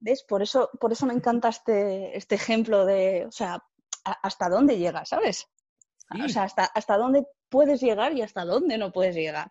¿Ves? 0.00 0.24
Por 0.24 0.42
eso, 0.42 0.70
por 0.80 0.92
eso 0.92 1.06
me 1.06 1.14
encanta 1.14 1.48
este, 1.48 2.16
este 2.16 2.34
ejemplo 2.34 2.84
de, 2.84 3.26
o 3.26 3.32
sea, 3.32 3.62
hasta 4.04 4.48
dónde 4.48 4.78
llegas, 4.78 5.08
¿sabes? 5.08 5.46
O 6.24 6.28
sea, 6.28 6.44
hasta, 6.44 6.64
hasta 6.64 6.96
dónde 6.96 7.26
puedes 7.48 7.80
llegar 7.80 8.12
y 8.14 8.22
hasta 8.22 8.44
dónde 8.44 8.78
no 8.78 8.92
puedes 8.92 9.14
llegar. 9.14 9.50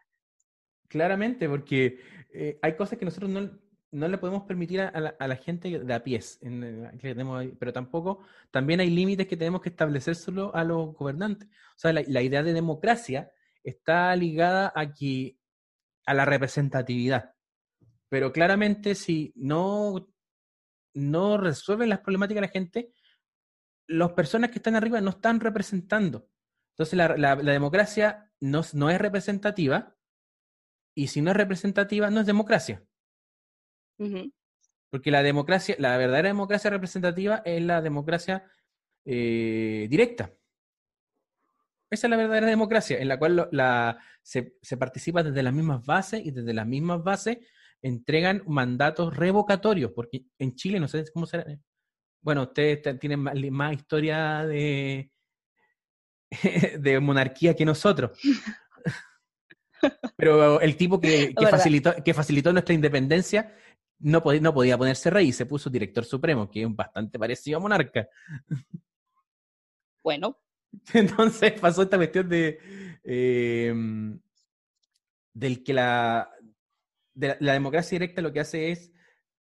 Claramente, 0.88 1.48
porque 1.48 2.00
eh, 2.34 2.58
hay 2.62 2.76
cosas 2.76 2.98
que 2.98 3.06
nosotros 3.06 3.30
no, 3.30 3.52
no 3.92 4.08
le 4.08 4.18
podemos 4.18 4.44
permitir 4.44 4.82
a, 4.82 4.92
la, 5.00 5.36
gente 5.38 5.80
de 5.80 5.94
a 5.94 6.04
pies, 6.04 6.40
pero 7.60 7.74
tampoco, 7.74 8.20
también 8.52 8.80
hay 8.80 8.90
límites 8.90 9.28
que 9.28 9.38
tenemos 9.38 9.62
que 9.62 9.70
establecer 9.70 10.16
solo 10.16 10.54
a 10.54 10.64
los 10.64 10.94
gobernantes. 10.94 11.48
O 11.50 11.80
sea, 11.80 11.94
la, 11.94 12.22
idea 12.22 12.44
de 12.44 12.54
democracia 12.54 13.32
está 13.64 14.16
ligada 14.16 14.74
a, 14.76 14.94
a 16.06 16.14
la 16.14 16.26
representatividad. 16.26 17.34
Pero 18.10 18.32
claramente 18.32 18.96
si 18.96 19.34
no, 19.36 20.10
no 20.94 21.38
resuelven 21.38 21.90
las 21.90 22.00
problemáticas 22.00 22.42
de 22.42 22.48
la 22.48 22.54
gente, 22.54 22.94
las 23.88 24.12
personas 24.12 24.52
que 24.52 24.60
están 24.60 24.76
arriba 24.76 25.02
no 25.02 25.12
están 25.12 25.40
representando. 25.40 26.30
Entonces 26.72 26.98
la, 26.98 27.36
democracia 27.36 28.32
no, 28.40 28.62
no 28.74 28.90
es 28.90 29.00
representativa 29.00 29.96
y 30.94 31.08
si 31.08 31.22
no 31.22 31.32
es 31.32 31.38
representativa 31.38 32.10
no 32.10 32.22
es 32.22 32.26
democracia. 32.26 32.87
Porque 34.90 35.12
la 35.12 35.24
democracia, 35.24 35.76
la 35.80 35.98
verdadera 35.98 36.30
democracia 36.30 36.70
representativa 36.70 37.42
es 37.46 37.62
la 37.62 37.82
democracia 37.82 38.46
eh, 39.06 39.88
directa. 39.90 40.34
Esa 41.90 42.08
es 42.08 42.12
la 42.12 42.18
verdadera 42.18 42.48
democracia, 42.48 43.00
en 43.00 43.08
la 43.08 43.18
cual 43.18 43.48
la, 43.52 43.98
se, 44.22 44.54
participa 44.78 45.24
desde 45.24 45.42
las 45.44 45.54
mismas 45.54 45.86
bases 45.86 46.26
y 46.26 46.32
desde 46.32 46.54
las 46.54 46.68
mismas 46.68 47.02
bases 47.04 47.38
entregan 47.82 48.44
mandatos 48.46 49.16
revocatorios, 49.16 49.92
porque 49.94 50.26
en 50.38 50.56
Chile 50.56 50.80
no 50.80 50.88
sé 50.90 51.06
cómo 51.14 51.26
será. 51.26 51.46
Bueno, 52.22 52.44
ustedes 52.44 53.00
tienen 53.00 53.22
más, 53.22 53.74
historia 53.74 54.46
de, 54.46 55.12
de 56.80 57.00
monarquía 57.00 57.56
que 57.56 57.64
nosotros. 57.64 58.20
Pero 60.18 60.60
el 60.60 60.76
tipo 60.76 61.00
que, 61.00 61.34
facilitó, 61.50 61.96
que 62.04 62.14
facilitó 62.14 62.52
nuestra 62.52 62.76
independencia 62.76 63.56
no, 64.00 64.22
podía, 64.22 64.42
no 64.42 64.54
podía 64.54 64.78
ponerse 64.78 65.10
rey 65.10 65.30
y 65.30 65.34
se 65.34 65.46
puso 65.46 65.70
director 65.70 66.06
supremo, 66.06 66.50
que 66.50 66.64
es 66.64 66.76
bastante 66.76 67.18
parecido 67.18 67.58
a 67.58 67.62
monarca. 67.62 68.08
Bueno. 70.04 70.38
Entonces 70.94 71.60
pasó 71.60 71.84
esta 71.84 71.98
cuestión 71.98 72.28
de 72.30 72.60
em, 73.04 74.20
del 75.34 75.64
que 75.64 75.74
la, 75.74 76.30
de 77.14 77.38
la, 77.40 77.54
democracia 77.54 77.96
directa 77.96 78.22
lo 78.22 78.34
que 78.34 78.40
hace 78.40 78.72
es 78.72 78.92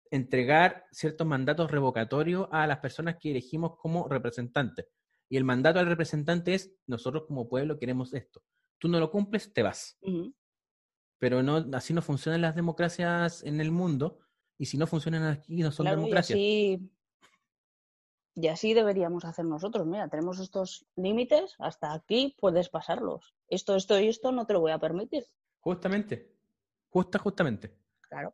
entregar 0.10 0.86
ciertos 0.92 1.26
mandatos 1.26 1.72
revocatorios 1.72 2.48
a 2.52 2.68
las 2.68 2.80
personas 2.80 3.18
que 3.20 3.32
elegimos 3.32 3.78
como 3.78 4.08
representantes. 4.08 4.88
Y 5.30 5.38
el 5.38 5.44
mandato 5.44 5.80
al 5.80 5.88
representante 5.88 6.54
es, 6.54 6.72
nosotros 6.88 7.24
como 7.28 7.50
pueblo 7.50 7.80
queremos 7.80 8.14
esto. 8.14 8.44
Tú 8.78 8.88
no 8.88 9.00
lo 9.00 9.10
cumples, 9.10 9.54
te 9.54 9.64
vas. 9.64 9.98
Pero 11.20 11.42
no, 11.42 11.66
así 11.74 11.94
no 11.94 12.02
funcionan 12.02 12.42
las 12.42 12.56
democracias 12.56 13.44
en 13.44 13.60
el 13.60 13.72
mundo, 13.72 14.20
y 14.64 14.66
si 14.66 14.78
no 14.78 14.88
funcionan 14.88 15.24
aquí, 15.24 15.62
no 15.62 15.74
son 15.74 15.88
democracia. 15.88 16.38
Y 16.38 16.76
así, 16.76 16.90
y 18.34 18.48
así 18.48 18.74
deberíamos 18.74 19.26
hacer 19.26 19.44
nosotros. 19.44 19.86
Mira, 19.86 20.08
tenemos 20.08 20.40
estos 20.40 20.86
límites, 20.96 21.56
hasta 21.60 21.94
aquí 21.94 22.34
puedes 22.40 22.70
pasarlos. 22.70 23.36
Esto, 23.50 23.76
esto 23.76 24.00
y 24.00 24.08
esto 24.08 24.32
no 24.32 24.46
te 24.46 24.54
lo 24.54 24.62
voy 24.62 24.72
a 24.72 24.80
permitir. 24.80 25.26
Justamente, 25.60 26.32
justa, 26.88 27.20
justamente. 27.20 27.76
Claro. 28.08 28.34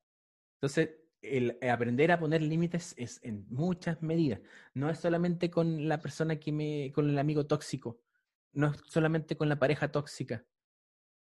Entonces, 0.58 0.92
el 1.24 1.58
aprender 1.68 2.12
a 2.12 2.20
poner 2.20 2.44
límites 2.44 2.94
es 2.96 3.20
en 3.24 3.48
muchas 3.50 4.00
medidas. 4.04 4.40
No 4.76 4.92
es 4.92 5.00
solamente 5.00 5.50
con 5.50 5.88
la 5.90 6.00
persona 6.00 6.40
que 6.40 6.52
me, 6.52 6.92
con 6.94 7.10
el 7.10 7.18
amigo 7.18 7.48
tóxico, 7.48 8.02
no 8.54 8.68
es 8.68 8.78
solamente 8.86 9.36
con 9.36 9.50
la 9.50 9.58
pareja 9.58 9.92
tóxica, 9.92 10.46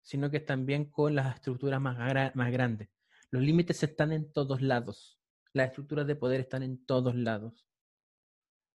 sino 0.01 0.31
que 0.31 0.39
también 0.39 0.85
con 0.85 1.13
las 1.13 1.35
estructuras 1.35 1.79
más, 1.79 2.35
más 2.35 2.51
grandes. 2.51 2.89
Los 3.31 3.43
límites 3.43 3.81
están 3.83 4.11
en 4.11 4.31
todos 4.31 4.61
lados. 4.61 5.19
Las 5.53 5.69
estructuras 5.69 6.07
de 6.07 6.15
poder 6.15 6.41
están 6.41 6.63
en 6.63 6.85
todos 6.85 7.15
lados. 7.15 7.65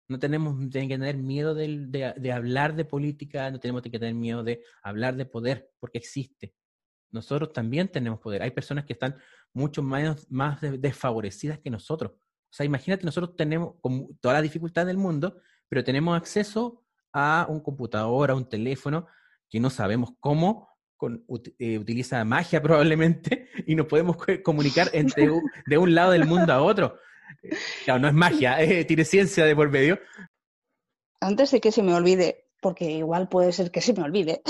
No 0.09 0.19
tenemos 0.19 0.59
que 0.73 0.89
tener 0.89 1.17
miedo 1.17 1.55
de, 1.55 2.33
hablar 2.35 2.75
de 2.75 2.85
política, 2.85 3.51
no 3.51 3.61
tenemos 3.61 3.83
que 3.83 3.91
tener 3.91 4.15
miedo 4.15 4.43
de 4.43 4.65
hablar 4.83 5.15
de 5.17 5.25
poder, 5.25 5.71
porque 5.79 5.99
existe. 5.99 6.55
Nosotros 7.11 7.53
también 7.53 7.89
tenemos 7.89 8.19
poder. 8.19 8.43
Hay 8.43 8.51
personas 8.51 8.85
que 8.85 8.93
están 8.93 9.17
mucho 9.53 9.83
más, 9.83 10.29
más 10.31 10.61
desfavorecidas 10.61 11.61
que 11.61 11.71
nosotros. 11.71 12.13
O 12.13 12.53
sea, 12.53 12.67
imagínate, 12.67 13.05
nosotros 13.05 13.37
tenemos 13.37 13.77
toda 14.21 14.35
la 14.35 14.43
dificultad 14.43 14.85
del 14.85 14.97
mundo, 14.97 15.41
pero 15.69 15.85
tenemos 15.85 16.17
acceso 16.17 16.85
a 17.13 17.47
un 17.49 17.61
computador, 17.61 18.31
a 18.31 18.35
un 18.35 18.49
teléfono, 18.49 19.07
que 19.49 19.61
no 19.61 19.71
sabemos 19.71 20.11
cómo, 20.19 20.70
con, 21.01 21.25
eh, 21.59 21.79
utiliza 21.79 22.23
magia 22.27 22.61
probablemente, 22.63 23.49
y 23.67 23.75
nos 23.75 23.87
podemos 23.87 24.19
comunicar 24.45 24.91
entre 24.93 25.29
de 25.67 25.79
un 25.79 25.95
lado 25.95 26.13
del 26.13 26.27
mundo 26.27 26.53
a 26.53 26.63
otro. 26.63 26.99
Claro, 27.85 28.01
no 28.01 28.09
es 28.09 28.15
magia, 28.15 28.59
tiene 28.87 29.05
ciencia 29.07 29.47
de 29.47 29.57
por 29.57 29.71
medio. 29.71 29.99
Antes 31.21 31.53
de 31.53 31.61
que 31.61 31.73
se 31.73 31.83
me 31.83 31.95
olvide, 31.95 32.49
porque 32.61 32.91
igual 32.91 33.31
puede 33.31 33.53
ser 33.53 33.71
que 33.71 33.81
se 33.81 33.95
me 33.95 34.03
olvide, 34.03 34.43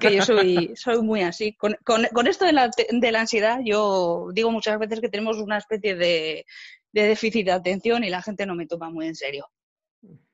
que 0.00 0.16
yo 0.16 0.22
soy, 0.22 0.72
soy 0.74 1.00
muy 1.02 1.22
así. 1.22 1.54
Con, 1.54 1.76
con, 1.84 2.26
esto 2.26 2.44
de 2.44 2.52
la, 2.52 2.68
de 2.90 3.12
la, 3.12 3.20
ansiedad, 3.20 3.60
yo 3.64 4.28
digo 4.32 4.50
muchas 4.50 4.78
veces 4.80 5.00
que 5.00 5.08
tenemos 5.08 5.38
una 5.38 5.58
especie 5.58 5.94
de, 5.94 6.44
de 6.92 7.02
déficit 7.02 7.46
de 7.46 7.52
atención 7.52 8.02
y 8.02 8.10
la 8.10 8.22
gente 8.22 8.46
no 8.46 8.56
me 8.56 8.66
toma 8.66 8.90
muy 8.90 9.06
en 9.06 9.14
serio. 9.14 9.46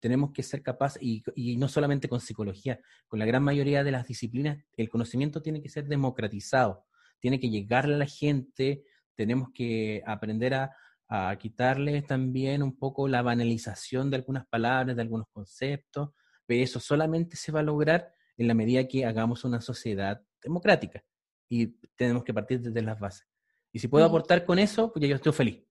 Tenemos 0.00 0.32
que 0.32 0.42
ser 0.42 0.62
capaces, 0.62 1.02
y, 1.02 1.22
no 1.56 1.68
solamente 1.68 2.08
con 2.08 2.20
psicología, 2.20 2.80
con 3.06 3.18
la 3.18 3.26
gran 3.26 3.42
mayoría 3.42 3.84
de 3.84 3.90
las 3.90 4.06
disciplinas, 4.06 4.64
el 4.76 4.88
conocimiento 4.88 5.42
tiene 5.42 5.62
que 5.62 5.68
ser 5.68 5.86
democratizado, 5.86 6.86
tiene 7.20 7.40
que 7.40 7.50
llegar 7.50 7.84
a 7.84 7.88
la 7.88 8.06
gente, 8.06 8.84
tenemos 9.14 9.48
que 9.54 10.02
aprender 10.06 10.54
a, 10.54 10.76
a 11.08 11.36
quitarle 11.36 12.02
también 12.02 12.62
un 12.62 12.76
poco 12.76 13.08
la 13.08 13.22
banalización 13.22 14.10
de 14.10 14.16
algunas 14.16 14.46
palabras, 14.46 14.96
de 14.96 15.02
algunos 15.02 15.26
conceptos, 15.32 16.10
pero 16.46 16.62
eso 16.62 16.80
solamente 16.80 17.36
se 17.36 17.52
va 17.52 17.60
a 17.60 17.64
lograr 17.64 18.12
en 18.36 18.48
la 18.48 18.54
medida 18.54 18.86
que 18.88 19.04
hagamos 19.04 19.44
una 19.44 19.60
sociedad 19.60 20.22
democrática 20.42 21.02
y 21.48 21.68
tenemos 21.96 22.24
que 22.24 22.34
partir 22.34 22.60
desde 22.60 22.82
las 22.82 22.98
bases. 22.98 23.33
Y 23.74 23.80
si 23.80 23.88
puedo 23.88 24.04
aportar 24.04 24.44
con 24.44 24.60
eso, 24.60 24.92
pues 24.92 25.08
yo 25.08 25.16
estoy 25.16 25.32
feliz. 25.32 25.64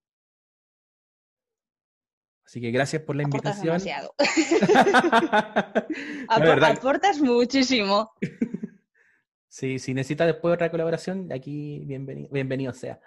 Así 2.46 2.60
que 2.60 2.70
gracias 2.70 3.02
por 3.02 3.16
la 3.16 3.24
invitación. 3.24 3.80
Demasiado. 3.80 4.14
aportas 6.28 7.22
muchísimo. 7.22 8.12
Sí, 9.48 9.78
si 9.78 9.94
necesitas 9.94 10.26
después 10.26 10.56
otra 10.56 10.72
colaboración, 10.72 11.32
aquí 11.32 11.84
bienvenido, 11.86 12.28
bienvenido 12.32 12.74
sea. 12.74 13.00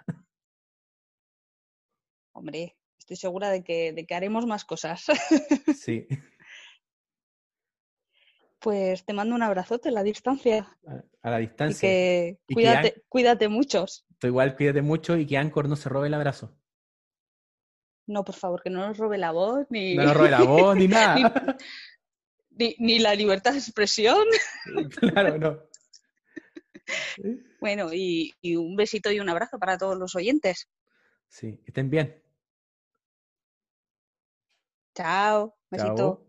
Hombre, 2.31 2.77
estoy 2.97 3.17
segura 3.17 3.49
de 3.49 3.65
que, 3.65 3.91
de 3.91 4.05
que 4.05 4.15
haremos 4.15 4.45
más 4.45 4.63
cosas. 4.63 5.07
Sí. 5.77 6.07
Pues 8.59 9.05
te 9.05 9.13
mando 9.13 9.35
un 9.35 9.43
abrazote 9.43 9.89
a 9.89 9.91
la 9.91 10.03
distancia. 10.03 10.67
A, 11.21 11.29
la 11.29 11.37
distancia. 11.37 11.87
Y 11.87 11.91
que 11.91 12.39
cuídate, 12.53 13.03
cuídate 13.07 13.47
mucho. 13.47 13.85
Tú 14.17 14.27
igual 14.27 14.55
cuídate 14.55 14.81
mucho 14.81 15.15
y 15.17 15.27
que 15.27 15.37
Anchor 15.37 15.69
no 15.69 15.75
se 15.75 15.89
robe 15.89 16.07
el 16.07 16.13
abrazo. 16.15 16.57
No, 18.07 18.23
por 18.23 18.35
favor, 18.35 18.63
que 18.63 18.69
no 18.69 18.87
nos 18.87 18.97
robe 18.97 19.17
la 19.17 19.31
voz, 19.31 19.67
ni. 19.69 19.95
No 19.95 20.03
nos 20.03 20.15
robe 20.15 20.31
la 20.31 20.43
voz, 20.43 20.75
ni 20.77 20.87
nada. 20.87 21.57
ni, 22.49 22.99
la 22.99 23.13
libertad 23.13 23.51
de 23.51 23.59
expresión. 23.59 24.25
claro, 24.99 25.37
no. 25.37 25.59
Bueno, 27.59 27.89
y, 27.93 28.33
un 28.55 28.75
besito 28.75 29.11
y 29.11 29.19
un 29.19 29.29
abrazo 29.29 29.59
para 29.59 29.77
todos 29.77 29.97
los 29.97 30.15
oyentes. 30.15 30.69
Sí, 31.27 31.59
estén 31.65 31.89
bien. 31.89 32.23
Chao, 34.95 35.55
besito. 35.69 36.26